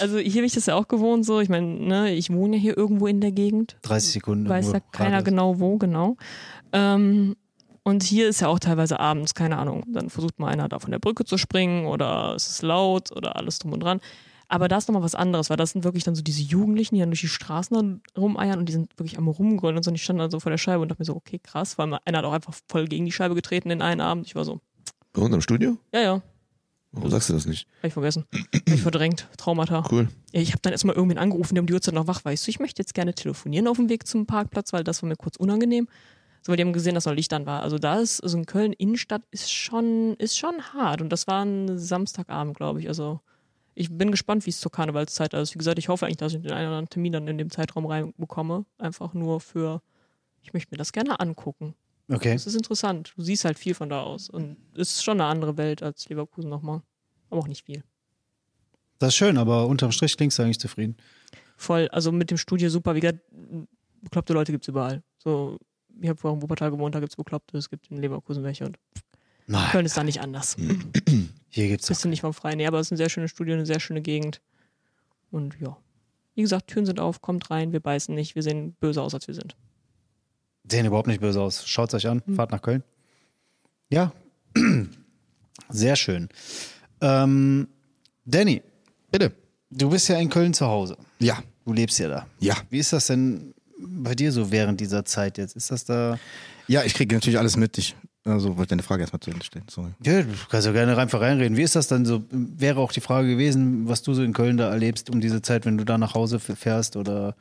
[0.00, 1.40] Also hier bin ich das ja auch gewohnt so.
[1.40, 3.76] Ich meine, ne, ich wohne ja hier irgendwo in der Gegend.
[3.82, 4.48] 30 Sekunden.
[4.48, 6.16] Weiß ja keiner genau wo, genau.
[6.72, 7.36] Ähm,
[7.84, 10.92] und hier ist ja auch teilweise abends, keine Ahnung, dann versucht mal einer da von
[10.92, 14.00] der Brücke zu springen oder es ist laut oder alles drum und dran.
[14.52, 17.00] Aber da ist nochmal was anderes, weil das sind wirklich dann so diese Jugendlichen, die
[17.00, 19.90] dann durch die Straßen dann rumeiern und die sind wirklich am Rumgrollen und so.
[19.90, 21.98] Und ich stand dann so vor der Scheibe und dachte mir so, okay, krass, weil
[22.04, 24.26] einer hat auch einfach voll gegen die Scheibe getreten den einen Abend.
[24.26, 24.60] Ich war so,
[25.14, 25.78] Bei uns im Studio?
[25.94, 26.22] ja, ja.
[26.94, 27.66] Warum sagst du das nicht?
[27.78, 28.26] Hab ich vergessen.
[28.34, 29.26] Hab ich verdrängt.
[29.38, 29.82] Traumata.
[29.90, 30.08] Cool.
[30.34, 32.34] Ja, Ich habe dann erstmal irgendwen angerufen, der um die Uhrzeit noch wach war.
[32.34, 35.08] Ich so, ich möchte jetzt gerne telefonieren auf dem Weg zum Parkplatz, weil das war
[35.08, 35.88] mir kurz unangenehm.
[36.42, 37.62] So, weil die haben gesehen, dass noch Licht an war.
[37.62, 41.00] Also da ist, also in Köln Innenstadt ist schon, ist schon hart.
[41.00, 42.88] Und das war ein Samstagabend, glaube ich.
[42.88, 43.20] Also
[43.74, 45.54] ich bin gespannt, wie es zur Karnevalszeit ist.
[45.54, 47.50] Wie gesagt, ich hoffe eigentlich, dass ich den einen oder anderen Termin dann in dem
[47.50, 48.66] Zeitraum reinbekomme.
[48.78, 49.82] Einfach nur für,
[50.42, 51.74] ich möchte mir das gerne angucken.
[52.08, 52.32] Okay.
[52.32, 53.14] Das ist interessant.
[53.16, 54.28] Du siehst halt viel von da aus.
[54.28, 56.82] Und es ist schon eine andere Welt als Leverkusen nochmal.
[57.30, 57.82] Aber auch nicht viel.
[58.98, 60.96] Das ist schön, aber unterm Strich klingst du eigentlich zufrieden.
[61.56, 62.94] voll, also mit dem Studio super.
[62.94, 63.20] Wie gesagt,
[64.02, 65.02] bekloppte Leute gibt's überall.
[65.18, 65.58] So,
[66.00, 68.78] ich habe vorher in Wuppertal gewohnt, da gibt's Bekloppte, es gibt in Leverkusen welche und
[69.46, 70.56] Nein, Köln ist da nicht anders.
[71.54, 72.56] hier gibt's Bist du nicht vom Freien.
[72.56, 74.40] Nee, aber es ist ein sehr schönes Studio, eine sehr schöne Gegend.
[75.30, 75.76] Und ja.
[76.34, 79.28] Wie gesagt, Türen sind auf, kommt rein, wir beißen nicht, wir sehen böse aus, als
[79.28, 79.54] wir sind.
[80.66, 81.66] Sehen überhaupt nicht böse aus.
[81.66, 82.82] Schaut's euch an, fahrt nach Köln.
[83.90, 84.12] Ja,
[85.68, 86.30] sehr schön.
[87.02, 87.68] Ähm,
[88.24, 88.62] Danny,
[89.10, 89.32] Bitte.
[89.70, 90.96] du bist ja in Köln zu Hause.
[91.18, 91.42] Ja.
[91.66, 92.26] Du lebst ja da.
[92.40, 92.56] Ja.
[92.70, 95.54] Wie ist das denn bei dir so während dieser Zeit jetzt?
[95.54, 96.18] Ist das da.
[96.66, 97.76] Ja, ich kriege natürlich alles mit.
[97.76, 99.64] Ich also wollte deine Frage erstmal zu Ende stellen.
[99.68, 99.90] Sorry.
[100.04, 101.56] Ja, du kannst ja gerne einfach reinreden.
[101.56, 102.22] Wie ist das dann so?
[102.30, 105.66] Wäre auch die Frage gewesen, was du so in Köln da erlebst um diese Zeit,
[105.66, 107.34] wenn du da nach Hause fährst oder.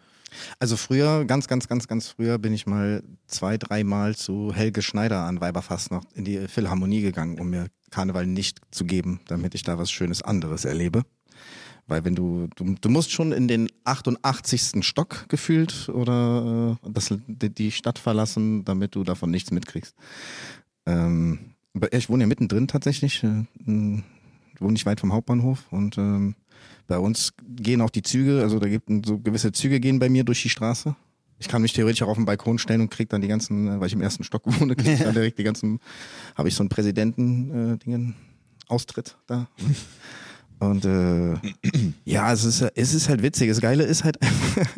[0.60, 5.20] Also früher, ganz, ganz, ganz, ganz früher bin ich mal zwei, dreimal zu Helge Schneider
[5.24, 9.78] an Weiberfastnacht in die Philharmonie gegangen, um mir Karneval nicht zu geben, damit ich da
[9.78, 11.04] was Schönes anderes erlebe.
[11.88, 14.86] Weil wenn du, du, du musst schon in den 88.
[14.86, 19.94] Stock gefühlt oder äh, das, die die Stadt verlassen, damit du davon nichts mitkriegst.
[20.86, 21.40] Ähm,
[21.92, 23.24] ich wohne ja mittendrin tatsächlich.
[23.24, 23.46] Äh,
[24.62, 26.36] wohne nicht weit vom Hauptbahnhof und ähm,
[26.88, 30.24] bei uns gehen auch die Züge, also da gibt so gewisse Züge gehen bei mir
[30.24, 30.96] durch die Straße.
[31.40, 33.80] Ich kann mich theoretisch auch auf den Balkon stellen und krieg dann die ganzen, äh,
[33.80, 35.80] weil ich im ersten Stock wohne, krieg ich dann direkt die ganzen,
[36.36, 38.16] habe ich so einen Präsidenten-Dingen,
[38.68, 39.50] Austritt da.
[40.60, 41.34] Und äh,
[42.06, 43.50] ja, es ist, es ist halt witzig.
[43.50, 44.18] Das Geile ist halt,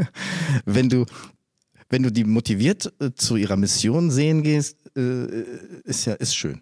[0.65, 1.05] wenn du,
[1.93, 5.43] wenn du die motiviert äh, zu ihrer Mission sehen gehst, äh,
[5.83, 6.59] ist ja, ist schön.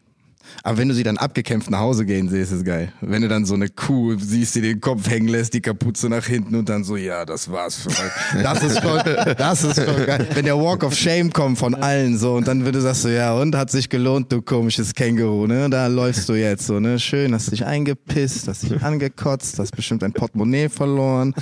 [0.63, 2.93] Aber wenn du sie dann abgekämpft nach Hause gehen siehst, ist geil.
[3.01, 6.25] Wenn du dann so eine Kuh siehst, die den Kopf hängen lässt, die Kapuze nach
[6.25, 8.43] hinten und dann so, ja, das war's für heute.
[8.43, 9.01] Das ist voll,
[9.37, 10.27] das ist voll geil.
[10.33, 13.33] Wenn der Walk of Shame kommt von allen so und dann würde sagst du, ja,
[13.33, 15.69] und hat sich gelohnt, du komisches Känguru, ne?
[15.69, 16.99] Da läufst du jetzt so, ne?
[16.99, 21.33] Schön, hast dich eingepisst, hast dich angekotzt, hast bestimmt dein Portemonnaie verloren,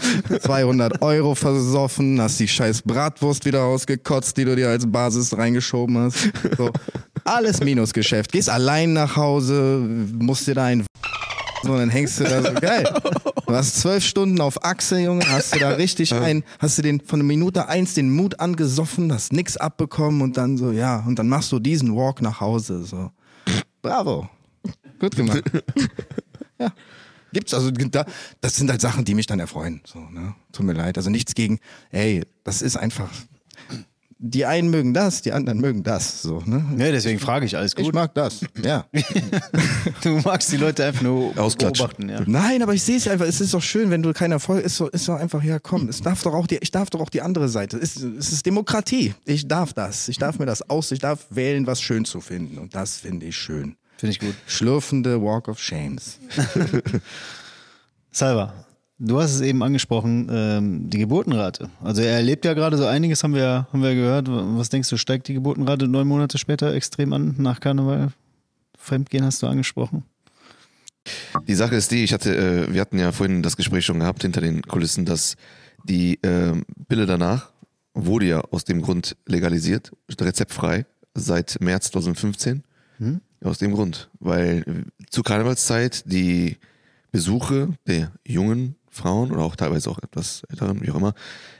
[0.41, 5.97] 200 Euro versoffen, hast die scheiß Bratwurst wieder ausgekotzt, die du dir als Basis reingeschoben
[5.97, 6.29] hast.
[6.57, 6.71] So.
[7.29, 8.31] Alles Minusgeschäft.
[8.31, 9.87] Gehst allein nach Hause,
[10.17, 10.83] musst dir da ein
[11.63, 12.91] so, dann hängst du da so geil.
[13.45, 17.01] Du hast zwölf Stunden auf Achse, Junge, hast du da richtig ein, hast du den
[17.01, 21.19] von der Minute eins den Mut angesoffen, hast nix abbekommen und dann so, ja, und
[21.19, 22.83] dann machst du diesen Walk nach Hause.
[22.83, 23.11] So.
[23.81, 24.27] Bravo.
[24.99, 25.43] Gut gemacht.
[26.59, 26.71] ja.
[27.31, 28.05] Gibt's also da,
[28.41, 29.81] das sind halt Sachen, die mich dann erfreuen.
[29.85, 30.33] So, ne?
[30.51, 30.97] Tut mir leid.
[30.97, 31.59] Also nichts gegen,
[31.91, 33.11] ey, das ist einfach.
[34.21, 36.21] Die einen mögen das, die anderen mögen das.
[36.21, 36.65] So, ne?
[36.77, 37.93] Ja, deswegen frage ich alles Ich gut.
[37.95, 38.41] mag das.
[38.61, 38.85] Ja.
[40.03, 41.85] Du magst die Leute einfach nur Ausklatschen.
[41.87, 42.21] beobachten, ja.
[42.25, 43.25] Nein, aber ich sehe es einfach.
[43.25, 45.87] Es ist doch schön, wenn du keinen Erfolg ist, so, ist doch einfach, ja komm,
[45.87, 47.77] es darf doch auch die, ich darf doch auch die andere Seite.
[47.77, 49.13] Es, ist- es ist Demokratie.
[49.25, 50.09] Ich darf das.
[50.09, 52.57] Ich darf mir das aus, ich darf wählen, was schön zu finden.
[52.57, 53.77] Und das finde ich schön.
[53.97, 54.35] Finde ich gut.
[54.47, 56.19] Schlürfende Walk of Shames.
[58.11, 58.53] Salva,
[58.99, 61.69] du hast es eben angesprochen, ähm, die Geburtenrate.
[61.81, 64.27] Also er erlebt ja gerade so einiges, haben wir, haben wir gehört.
[64.29, 68.09] Was denkst du, steigt die Geburtenrate neun Monate später extrem an nach Karneval?
[68.77, 70.03] Fremdgehen hast du angesprochen.
[71.47, 74.21] Die Sache ist die, ich hatte, äh, wir hatten ja vorhin das Gespräch schon gehabt
[74.21, 75.35] hinter den Kulissen, dass
[75.83, 77.51] die ähm, Pille danach
[77.93, 82.63] wurde ja aus dem Grund legalisiert, rezeptfrei, seit März 2015.
[83.41, 86.57] Aus dem Grund, weil äh, zu Karnevalszeit die
[87.11, 91.13] Besuche der jungen Frauen oder auch teilweise auch etwas älteren, wie auch immer,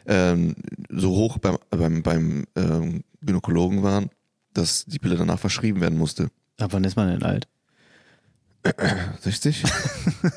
[0.05, 0.55] ähm,
[0.89, 4.09] so hoch beim, beim, beim ähm, Gynäkologen waren,
[4.53, 6.29] dass die Pille danach verschrieben werden musste.
[6.59, 7.47] Ab wann ist man denn alt?
[9.21, 9.63] 60?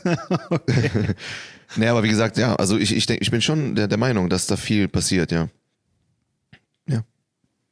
[1.77, 4.29] nee, aber wie gesagt, ja, also ich, ich, denk, ich bin schon der, der Meinung,
[4.29, 5.49] dass da viel passiert, ja.
[6.87, 7.05] Ja.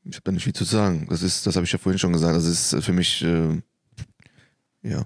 [0.04, 1.06] Ich habe da nicht viel zu sagen.
[1.10, 2.36] Das ist, das habe ich ja vorhin schon gesagt.
[2.36, 3.60] Das ist für mich, äh,
[4.82, 5.04] ja.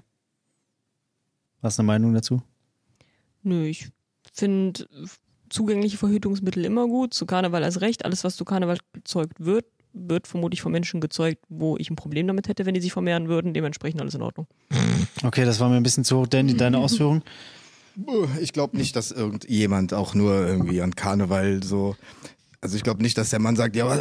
[1.61, 2.41] Hast du eine Meinung dazu?
[3.43, 3.91] Nö, ich
[4.35, 4.87] finde
[5.49, 7.13] zugängliche Verhütungsmittel immer gut.
[7.13, 8.05] Zu Karneval als recht.
[8.05, 12.27] Alles, was zu Karneval gezeugt wird, wird vermutlich von Menschen gezeugt, wo ich ein Problem
[12.27, 13.53] damit hätte, wenn die sich vermehren würden.
[13.53, 14.47] Dementsprechend alles in Ordnung.
[15.23, 16.27] Okay, das war mir ein bisschen zu hoch.
[16.27, 17.23] Danny, deine Ausführung?
[18.41, 21.95] Ich glaube nicht, dass irgendjemand auch nur irgendwie an Karneval so.
[22.59, 23.97] Also ich glaube nicht, dass der Mann sagt, ja,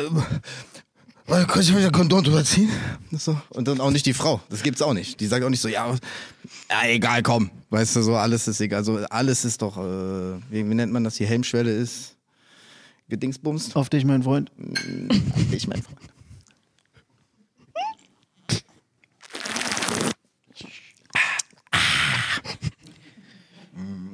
[1.27, 2.71] Oh, kann ich mir ein Kondom drüber ziehen?
[3.11, 3.41] So.
[3.51, 4.41] Und dann auch nicht die Frau.
[4.51, 5.21] Das gibt's auch nicht.
[5.21, 5.95] Die sagt auch nicht so, ja,
[6.71, 7.51] ja egal, komm.
[7.71, 8.79] Weißt du, so alles ist egal.
[8.79, 9.81] Also alles ist doch, äh,
[10.51, 11.15] wie, wie nennt man das?
[11.15, 12.17] Die Helmschwelle ist
[13.09, 13.75] gedingsbumst.
[13.75, 14.53] Auf dich, mein Freund.
[15.51, 15.99] Ich mein Freund.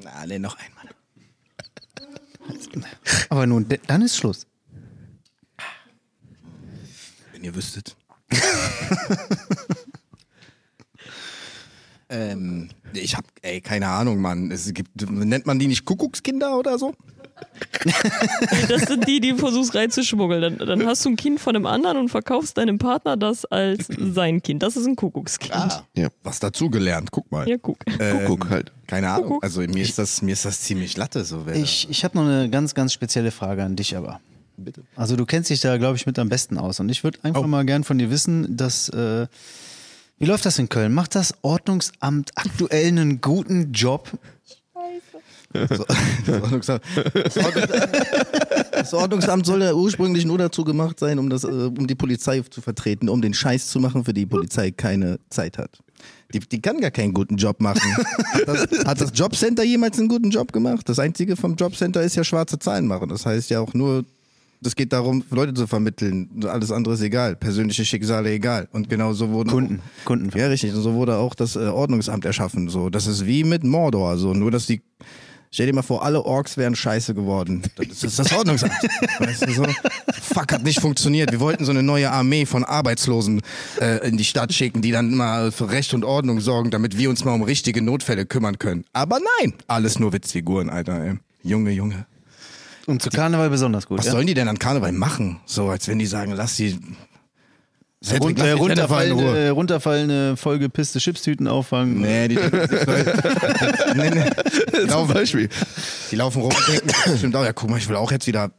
[0.04, 0.84] Ah, nee, noch einmal.
[3.30, 4.46] Aber nun, dann ist Schluss.
[7.40, 7.96] Wenn ihr wüsstet.
[12.10, 14.50] ähm, ich hab, ey, keine Ahnung, Mann.
[14.50, 16.92] Es gibt, nennt man die nicht Kuckuckskinder oder so?
[18.68, 20.58] Das sind die, die du versuchst reinzuschmuggeln.
[20.58, 23.88] Dann, dann hast du ein Kind von einem anderen und verkaufst deinem Partner das als
[23.98, 24.62] sein Kind.
[24.62, 25.82] Das ist ein Kuckuckskind.
[25.96, 26.08] Ja.
[26.22, 27.48] Was dazugelernt, guck mal.
[27.48, 27.78] Ja, guck.
[27.98, 28.70] Ähm, Kuckuck halt.
[28.86, 29.28] Keine Ahnung.
[29.28, 29.44] Kuckuck.
[29.44, 32.50] Also mir ist das, mir ist das ziemlich latte, so Ich, ich habe noch eine
[32.50, 34.20] ganz, ganz spezielle Frage an dich aber.
[34.64, 34.82] Bitte.
[34.96, 36.80] Also du kennst dich da, glaube ich, mit am besten aus.
[36.80, 37.46] Und ich würde einfach Oh.
[37.46, 38.88] mal gern von dir wissen, dass...
[38.90, 39.26] Äh,
[40.18, 40.92] wie läuft das in Köln?
[40.92, 44.10] Macht das Ordnungsamt aktuell einen guten Job?
[45.52, 45.84] So,
[46.26, 46.82] das, Ordnungsamt,
[47.24, 47.90] das, Ordnungsamt,
[48.72, 52.40] das Ordnungsamt soll ja ursprünglich nur dazu gemacht sein, um, das, äh, um die Polizei
[52.48, 55.78] zu vertreten, um den Scheiß zu machen, für die Polizei keine Zeit hat.
[56.32, 57.96] Die, die kann gar keinen guten Job machen.
[57.96, 60.88] Hat das, hat das Jobcenter jemals einen guten Job gemacht?
[60.88, 63.08] Das Einzige vom Jobcenter ist ja schwarze Zahlen machen.
[63.08, 64.04] Das heißt ja auch nur,
[64.60, 66.44] das geht darum, Leute zu vermitteln.
[66.46, 67.36] Alles andere ist egal.
[67.36, 68.68] Persönliche Schicksale egal.
[68.72, 69.80] Und genau so wurden Kunden.
[70.04, 70.38] Kunden.
[70.38, 70.74] ja, richtig.
[70.74, 72.68] Und so wurde auch das äh, Ordnungsamt erschaffen.
[72.68, 74.18] So, das ist wie mit Mordor.
[74.18, 74.82] So, nur dass die.
[75.52, 77.62] Stell dir mal vor, alle Orks wären scheiße geworden.
[77.74, 78.72] Das ist das Ordnungsamt.
[79.18, 79.66] weißt du so?
[80.22, 81.32] Fuck, hat nicht funktioniert.
[81.32, 83.40] Wir wollten so eine neue Armee von Arbeitslosen
[83.80, 87.10] äh, in die Stadt schicken, die dann mal für Recht und Ordnung sorgen, damit wir
[87.10, 88.84] uns mal um richtige Notfälle kümmern können.
[88.92, 91.02] Aber nein, alles nur Witzfiguren, Alter.
[91.02, 91.14] Ey.
[91.42, 92.06] Junge, Junge.
[92.86, 93.98] Und zu Karneval besonders gut.
[93.98, 94.12] Was ja?
[94.12, 95.40] sollen die denn an Karneval machen?
[95.46, 96.78] So, als wenn die sagen, lass die.
[98.02, 98.66] Cedric, Rund, äh, die in Ruhe.
[98.68, 102.00] runterfallende, runterfallende vollgepisste Chipstüten auffangen.
[102.00, 102.36] Nee, die,
[103.94, 104.24] nee, nee.
[104.72, 105.50] Die, Zum laufen, Beispiel.
[106.10, 108.52] die laufen rum und denken, stimmt auch, ja, guck mal, ich will auch jetzt wieder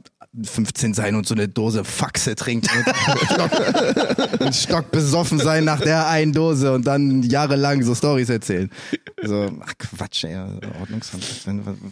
[0.44, 5.82] 15 sein und so eine Dose Faxe trinken und Stock, und Stock besoffen sein nach
[5.82, 8.70] der einen Dose und dann jahrelang so Stories erzählen.
[9.22, 10.38] So, ach Quatsch, ey,
[10.80, 11.26] Ordnungsamt.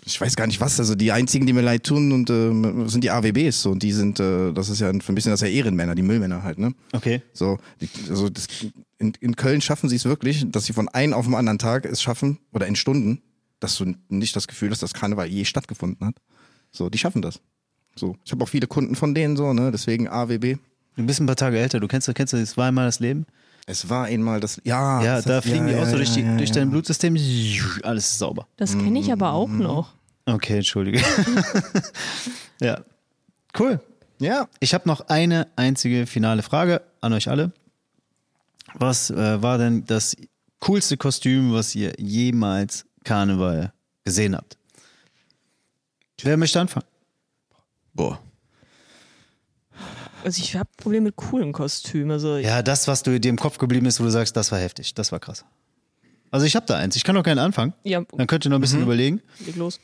[0.05, 0.79] Ich weiß gar nicht was.
[0.79, 3.91] Also die einzigen, die mir leid tun, und äh, sind die AWBs so und die
[3.91, 6.73] sind, äh, das ist ja für ein bisschen das ja Ehrenmänner, die Müllmänner halt, ne?
[6.93, 7.21] Okay.
[7.33, 8.47] So, die, also das,
[8.99, 11.85] in, in Köln schaffen sie es wirklich, dass sie von einem auf den anderen Tag
[11.85, 13.21] es schaffen, oder in Stunden,
[13.59, 16.15] dass du nicht das Gefühl hast, dass Karneval je stattgefunden hat.
[16.71, 17.41] So, die schaffen das.
[17.99, 19.71] So, ich habe auch viele Kunden von denen so, ne?
[19.71, 20.55] Deswegen AWB.
[20.95, 21.79] Du bist ein paar Tage älter.
[21.79, 23.25] Du kennst, du kennst das war einmal das Leben.
[23.65, 24.59] Es war einmal das.
[24.63, 26.51] Ja, Ja, das da heißt- fliegen die ja, auch so ja, durch, die, ja, durch
[26.51, 27.15] dein Blutsystem.
[27.83, 28.47] Alles ist sauber.
[28.57, 29.93] Das kenne ich aber auch noch.
[30.25, 31.01] Okay, entschuldige.
[32.61, 32.81] ja.
[33.57, 33.79] Cool.
[34.19, 37.51] Ja, Ich habe noch eine einzige finale Frage an euch alle.
[38.75, 40.15] Was äh, war denn das
[40.59, 43.71] coolste Kostüm, was ihr jemals Karneval
[44.03, 44.57] gesehen habt?
[46.21, 46.85] Wer möchte anfangen?
[47.99, 48.17] Boah.
[50.23, 52.11] Also ich habe Probleme mit coolen Kostümen.
[52.11, 54.59] Also Ja, das, was du dir im Kopf geblieben ist, wo du sagst, das war
[54.59, 55.43] heftig, das war krass.
[56.31, 56.95] Also ich habe da eins.
[56.95, 57.73] Ich kann doch gerne anfangen.
[57.83, 59.21] ja, Dann könnt ihr noch ein bisschen überlegen.
[59.45, 59.81] leg los.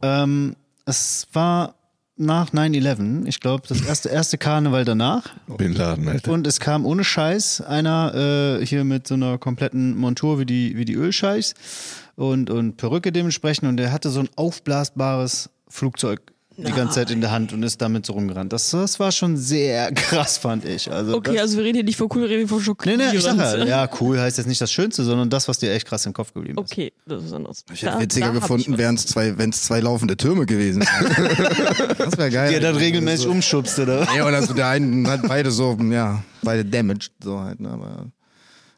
[0.00, 1.74] Ähm, es war
[2.16, 5.34] nach 9-11, ich glaube, das erste, erste Karneval danach.
[5.58, 6.30] Bin Laden, Alter.
[6.32, 10.76] Und es kam ohne Scheiß einer äh, hier mit so einer kompletten Montur wie die,
[10.76, 11.54] wie die Ölscheichs
[12.14, 13.68] und, und Perücke dementsprechend.
[13.68, 16.20] Und der hatte so ein aufblasbares Flugzeug
[16.56, 18.52] die ganze Zeit in der Hand und ist damit so rumgerannt.
[18.52, 20.90] Das, das war schon sehr krass, fand ich.
[20.90, 22.98] Also Okay, das, also wir reden hier nicht von cool, wir reden von Nee, schockierend.
[23.12, 25.72] nee, ich sag ja, ja, cool heißt jetzt nicht das Schönste, sondern das, was dir
[25.72, 26.72] echt krass im Kopf geblieben ist.
[26.72, 27.64] Okay, das ist anders.
[27.72, 30.82] ich hätte Da- witziger da gefunden, wären es zwei, wenn es zwei laufende Türme gewesen
[30.82, 31.94] wären.
[31.98, 32.50] das wäre geil.
[32.52, 34.06] Der dann regelmäßig umschubst, oder?
[34.16, 38.06] Ja, oder so der einen hat beide so, ja, beide damaged, so halt, ne, aber.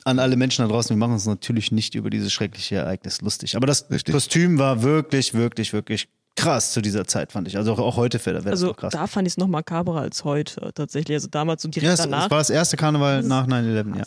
[0.05, 3.57] An alle Menschen da draußen, wir machen uns natürlich nicht über dieses schreckliche Ereignis lustig.
[3.57, 4.15] Aber das Richtig.
[4.15, 7.57] Kostüm war wirklich, wirklich, wirklich krass zu dieser Zeit, fand ich.
[7.57, 8.93] Also auch, auch heute wäre wär das Also noch krass.
[8.93, 11.17] da fand ich es noch makaberer als heute tatsächlich.
[11.17, 12.31] Also damals so direkt ja, es, danach.
[12.31, 14.05] war das erste Karneval nach 9-11, ja.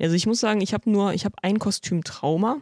[0.00, 2.56] Also ich muss sagen, ich habe nur, ich habe ein Kostüm-Trauma.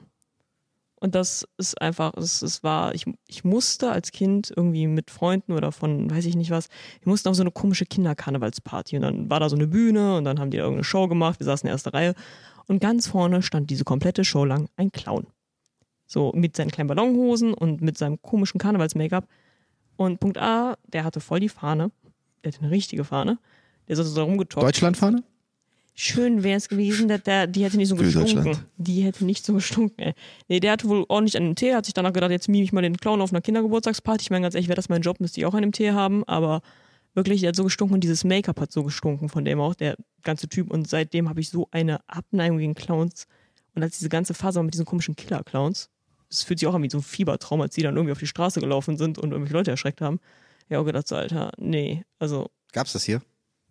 [0.97, 5.53] Und das ist einfach, es, es war, ich, ich musste als Kind irgendwie mit Freunden
[5.53, 6.69] oder von, weiß ich nicht was,
[7.01, 8.97] wir mussten auf so eine komische Kinderkarnevalsparty.
[8.97, 11.41] Und dann war da so eine Bühne und dann haben die da irgendeine Show gemacht,
[11.41, 12.15] wir saßen in der ersten Reihe.
[12.69, 15.27] Und ganz vorne stand diese komplette Show lang ein Clown.
[16.13, 19.27] So mit seinen kleinen Ballonhosen und mit seinem komischen Karnevals-Make-up.
[19.97, 21.91] Und Punkt A, der hatte voll die Fahne.
[22.43, 23.39] Der hatte eine richtige Fahne.
[23.87, 24.67] Der ist also da rumgetoppt.
[24.67, 25.23] Deutschlandfahne?
[25.95, 28.57] Schön wäre es gewesen, dass der, die hätte nicht so Für gestunken.
[28.79, 30.15] Die hätte nicht so gestunken, ey.
[30.49, 32.81] Nee, der hatte wohl ordentlich einen Tee, hat sich danach gedacht, jetzt mime ich mal
[32.81, 34.23] den Clown auf einer Kindergeburtstagsparty.
[34.23, 36.63] Ich meine, ganz ehrlich, wäre das mein Job, müsste ich auch einen Tee haben, aber
[37.15, 39.97] Wirklich, der hat so gestunken und dieses Make-up hat so gestunken von dem auch, der
[40.23, 40.71] ganze Typ.
[40.71, 43.27] Und seitdem habe ich so eine Abneigung gegen Clowns.
[43.75, 45.91] Und als diese ganze Phase war mit diesen komischen Killer-Clowns,
[46.33, 48.27] das fühlt sich auch an wie so ein Fiebertraum, als die dann irgendwie auf die
[48.27, 50.19] Straße gelaufen sind und irgendwelche Leute erschreckt haben.
[50.69, 53.21] Ja, auch gedacht so, Alter, nee, also, Gab's das hier?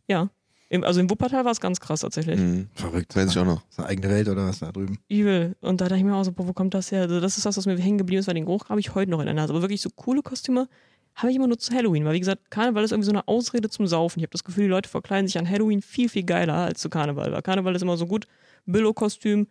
[0.07, 0.29] ja.
[0.69, 2.39] Im, also im Wuppertal war es ganz krass tatsächlich.
[2.39, 2.69] Mhm.
[2.75, 3.13] Verrückt.
[3.13, 3.61] Weiß ich auch noch.
[3.69, 4.99] Ist eine eigene Welt oder was da drüben?
[5.09, 5.57] Übel.
[5.59, 7.01] Und da dachte ich mir auch so, boah, wo kommt das her?
[7.01, 9.11] Also das ist das, was mir hängen geblieben ist, weil den Geruch habe ich heute
[9.11, 9.51] noch in der Nase.
[9.51, 10.69] Aber wirklich so coole Kostüme
[11.15, 12.05] habe ich immer nur zu Halloween.
[12.05, 14.19] Weil wie gesagt, Karneval ist irgendwie so eine Ausrede zum Saufen.
[14.19, 16.89] Ich habe das Gefühl, die Leute verkleiden sich an Halloween viel, viel geiler als zu
[16.89, 17.33] Karneval.
[17.33, 18.25] Weil Karneval ist immer so gut.
[18.65, 19.47] Billo-Kostüm,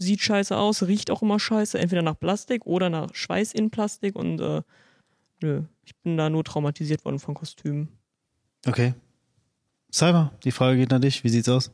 [0.00, 1.78] sieht scheiße aus, riecht auch immer scheiße.
[1.78, 4.16] Entweder nach Plastik oder nach Schweiß in Plastik.
[4.16, 4.62] Und äh,
[5.42, 7.88] nö, ich bin da nur traumatisiert worden von Kostümen.
[8.66, 8.94] Okay.
[9.92, 11.22] Cyber, die Frage geht an dich.
[11.22, 11.70] Wie sieht's aus?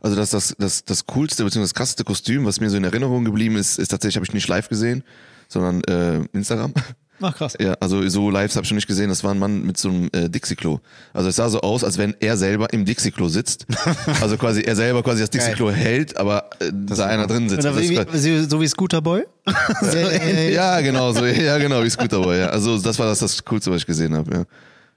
[0.00, 1.60] Also das, das, das, das coolste bzw.
[1.60, 4.48] das krasseste Kostüm, was mir so in Erinnerung geblieben ist, ist tatsächlich, habe ich nicht
[4.48, 5.04] live gesehen,
[5.48, 6.74] sondern äh, Instagram.
[7.22, 7.56] Ach, krass.
[7.60, 9.08] Ja, also so live habe ich schon nicht gesehen.
[9.08, 10.80] Das war ein Mann mit so einem äh, Dixie-Klo.
[11.12, 13.66] Also es sah so aus, als wenn er selber im Dixie-Klo sitzt.
[14.20, 17.64] Also quasi er selber quasi das Dixie-Klo hält, aber äh, da einer drin sitzt.
[17.66, 19.22] Also wie, wie, so wie Scooterboy?
[20.52, 21.24] ja, genau so.
[21.24, 22.38] Ja, genau, wie Scooterboy.
[22.38, 22.46] Ja.
[22.48, 24.46] Also das war das, das Coolste, was ich gesehen habe.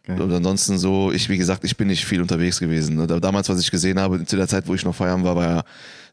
[0.08, 0.16] Ja.
[0.16, 2.96] Und ansonsten so, ich, wie gesagt, ich bin nicht viel unterwegs gewesen.
[2.96, 3.08] ne.
[3.08, 5.46] Da- Damals, was ich gesehen habe, zu der Zeit, wo ich noch feiern war, war
[5.50, 5.64] ja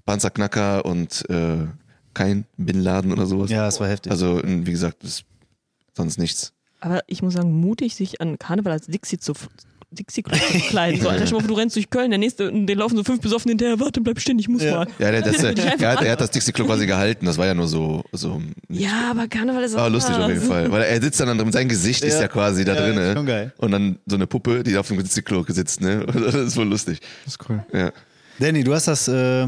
[0.07, 1.67] Panzerknacker und äh,
[2.15, 3.51] kein Bin Laden oder sowas.
[3.51, 4.11] Ja, das war heftig.
[4.11, 5.23] Also, wie gesagt, das,
[5.97, 6.53] sonst nichts.
[6.81, 9.35] Aber ich muss sagen, mutig, sich an Karneval als Dixie zu
[9.93, 11.01] Dixie-Klo zu kleiden.
[11.03, 13.51] So, Alter, mal du rennst durch Köln, der nächste, und den laufen so fünf besoffen
[13.51, 14.77] hinterher, warte, bleib stehen, ich muss Ja.
[14.77, 14.87] mal.
[14.99, 17.27] Ja, der, das, Dann er, hat, er hat das Dixie-Klo quasi gehalten.
[17.27, 20.41] Das war ja nur so, so Ja, aber Karneval ist war lustig auf jeden.
[20.41, 20.73] Fall.
[20.73, 22.23] Weil er sitzt dann, und sein Gesicht ist Ja.
[22.23, 23.15] ja quasi da Ja, drin.
[23.17, 23.53] schon geil.
[23.59, 26.07] Und dann so eine Puppe, die auf dem Dixie-Klo sitzt, ne?
[26.13, 27.01] Das ist wohl lustig.
[27.27, 27.63] Das ist cool.
[27.75, 27.93] Ja.
[28.41, 29.47] Danny, du hast das, äh,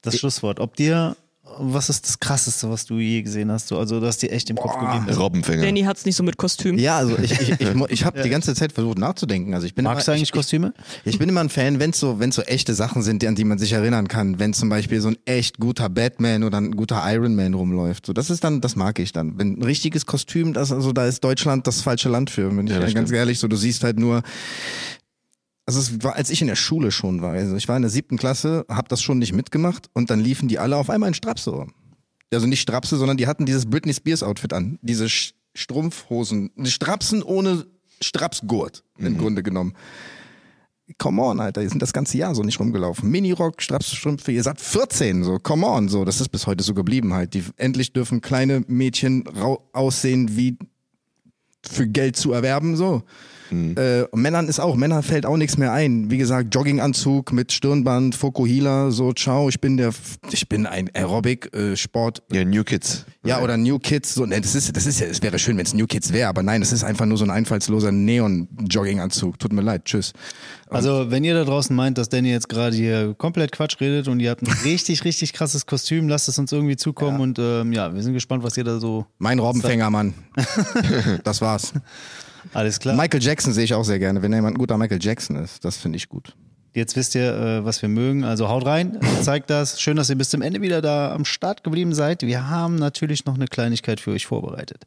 [0.00, 0.60] das Schlusswort.
[0.60, 1.16] Ob dir,
[1.58, 3.68] was ist das Krasseste, was du je gesehen hast?
[3.68, 5.18] So, also, das dir echt im Kopf geblieben ist.
[5.18, 5.62] Robbenfänger.
[5.62, 6.78] Danny hat's nicht so mit Kostüm.
[6.78, 9.54] Ja, also ich, ich, ich, ich habe die ganze Zeit versucht nachzudenken.
[9.54, 10.72] Also ich bin Magst du immer, eigentlich ich, Kostüme?
[11.04, 13.44] Ich bin immer ein Fan, wenn es so, wenn's so echte Sachen sind, an die
[13.44, 14.38] man sich erinnern kann.
[14.38, 18.06] Wenn zum Beispiel so ein echt guter Batman oder ein guter Iron Man rumläuft.
[18.06, 19.38] So, das ist dann, das mag ich dann.
[19.38, 22.48] Wenn ein richtiges Kostüm, das, also da ist Deutschland das falsche Land für.
[22.48, 23.12] Bin ich Ja, ganz stimmt.
[23.12, 24.22] ehrlich, so du siehst halt nur.
[25.70, 27.92] Also es war, als ich in der Schule schon war, also ich war in der
[27.92, 31.14] siebten Klasse, habe das schon nicht mitgemacht und dann liefen die alle auf einmal in
[31.14, 31.68] Strapse.
[32.34, 34.80] Also nicht Strapse, sondern die hatten dieses Britney Spears Outfit an.
[34.82, 37.66] Diese Sch Strumpfhosen, die Strapsen ohne
[38.00, 39.74] Strapsgurt im Grunde genommen.
[40.98, 43.08] Come on, Alter, ihr sind das ganze Jahr so nicht rumgelaufen.
[43.08, 47.14] Minirock, Strapsstrümpfe, ihr seid 14, so, come on, so, das ist bis heute so geblieben
[47.14, 47.34] halt.
[47.34, 49.22] Die, endlich dürfen kleine Mädchen
[49.72, 50.58] aussehen wie
[51.64, 53.04] für Geld zu erwerben, so.
[53.50, 56.10] Äh, und Männern ist auch, Männern fällt auch nichts mehr ein.
[56.10, 59.92] Wie gesagt, Jogginganzug mit Stirnband, Fokuhila, so, ciao, ich bin der,
[60.30, 62.22] ich bin ein Aerobic-Sport.
[62.32, 63.04] Ja, New Kids.
[63.24, 65.66] ja, oder New Kids, so, ne, das ist, das ist ja, es wäre schön, wenn
[65.66, 69.38] es New Kids wäre, aber nein, es ist einfach nur so ein einfallsloser Neon-Jogginganzug.
[69.38, 70.12] Tut mir leid, tschüss.
[70.68, 74.20] Also, wenn ihr da draußen meint, dass Danny jetzt gerade hier komplett Quatsch redet und
[74.20, 77.92] ihr habt ein richtig, richtig krasses Kostüm, lasst es uns irgendwie zukommen und ähm, ja,
[77.92, 79.06] wir sind gespannt, was ihr da so.
[79.18, 80.14] Mein Robbenfänger, Mann.
[81.24, 81.72] das war's.
[82.52, 82.96] Alles klar.
[82.96, 85.64] Michael Jackson sehe ich auch sehr gerne, wenn jemand ein guter Michael Jackson ist.
[85.64, 86.34] Das finde ich gut.
[86.72, 88.24] Jetzt wisst ihr, äh, was wir mögen.
[88.24, 89.80] Also haut rein, zeigt das.
[89.80, 92.22] Schön, dass ihr bis zum Ende wieder da am Start geblieben seid.
[92.22, 94.84] Wir haben natürlich noch eine Kleinigkeit für euch vorbereitet.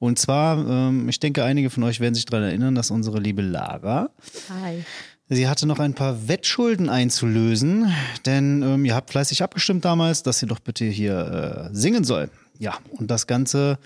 [0.00, 3.42] Und zwar, ähm, ich denke, einige von euch werden sich daran erinnern, dass unsere liebe
[3.42, 4.10] Lara,
[4.50, 4.84] Hi.
[5.28, 7.92] sie hatte noch ein paar Wettschulden einzulösen,
[8.26, 12.28] denn ähm, ihr habt fleißig abgestimmt damals, dass sie doch bitte hier äh, singen soll.
[12.58, 13.78] Ja, und das Ganze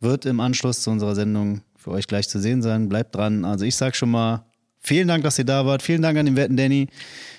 [0.00, 2.88] wird im Anschluss zu unserer Sendung für euch gleich zu sehen sein.
[2.88, 3.44] Bleibt dran.
[3.44, 4.44] Also ich sag schon mal,
[4.80, 5.82] vielen Dank, dass ihr da wart.
[5.82, 6.88] Vielen Dank an den Wetten Danny.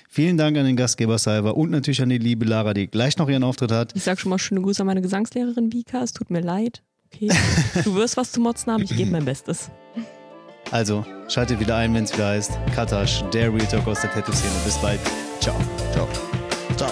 [0.08, 3.28] Vielen Dank an den Gastgeber Salva und natürlich an die liebe Lara, die gleich noch
[3.28, 3.94] ihren Auftritt hat.
[3.94, 6.02] Ich sag schon mal schöne Grüße an meine Gesangslehrerin Vika.
[6.02, 6.82] Es tut mir leid.
[7.12, 7.28] Okay.
[7.84, 9.70] Du wirst was zu motzen haben, ich gebe mein Bestes.
[10.70, 14.52] Also schaltet wieder ein, wenn es wieder heißt Katasch, der Real Talk aus der Tattoo-Szene.
[14.64, 15.00] Bis bald.
[15.40, 15.56] Ciao.
[15.92, 16.08] Ciao.
[16.76, 16.90] Ciao.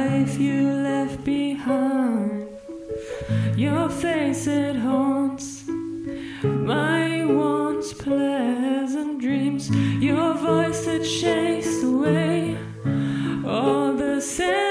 [0.00, 2.48] life you left behind.
[3.56, 5.46] Your face it haunts
[6.72, 9.62] my once pleasant dreams.
[10.08, 12.56] Your voice it chased away
[13.44, 14.69] all the sand.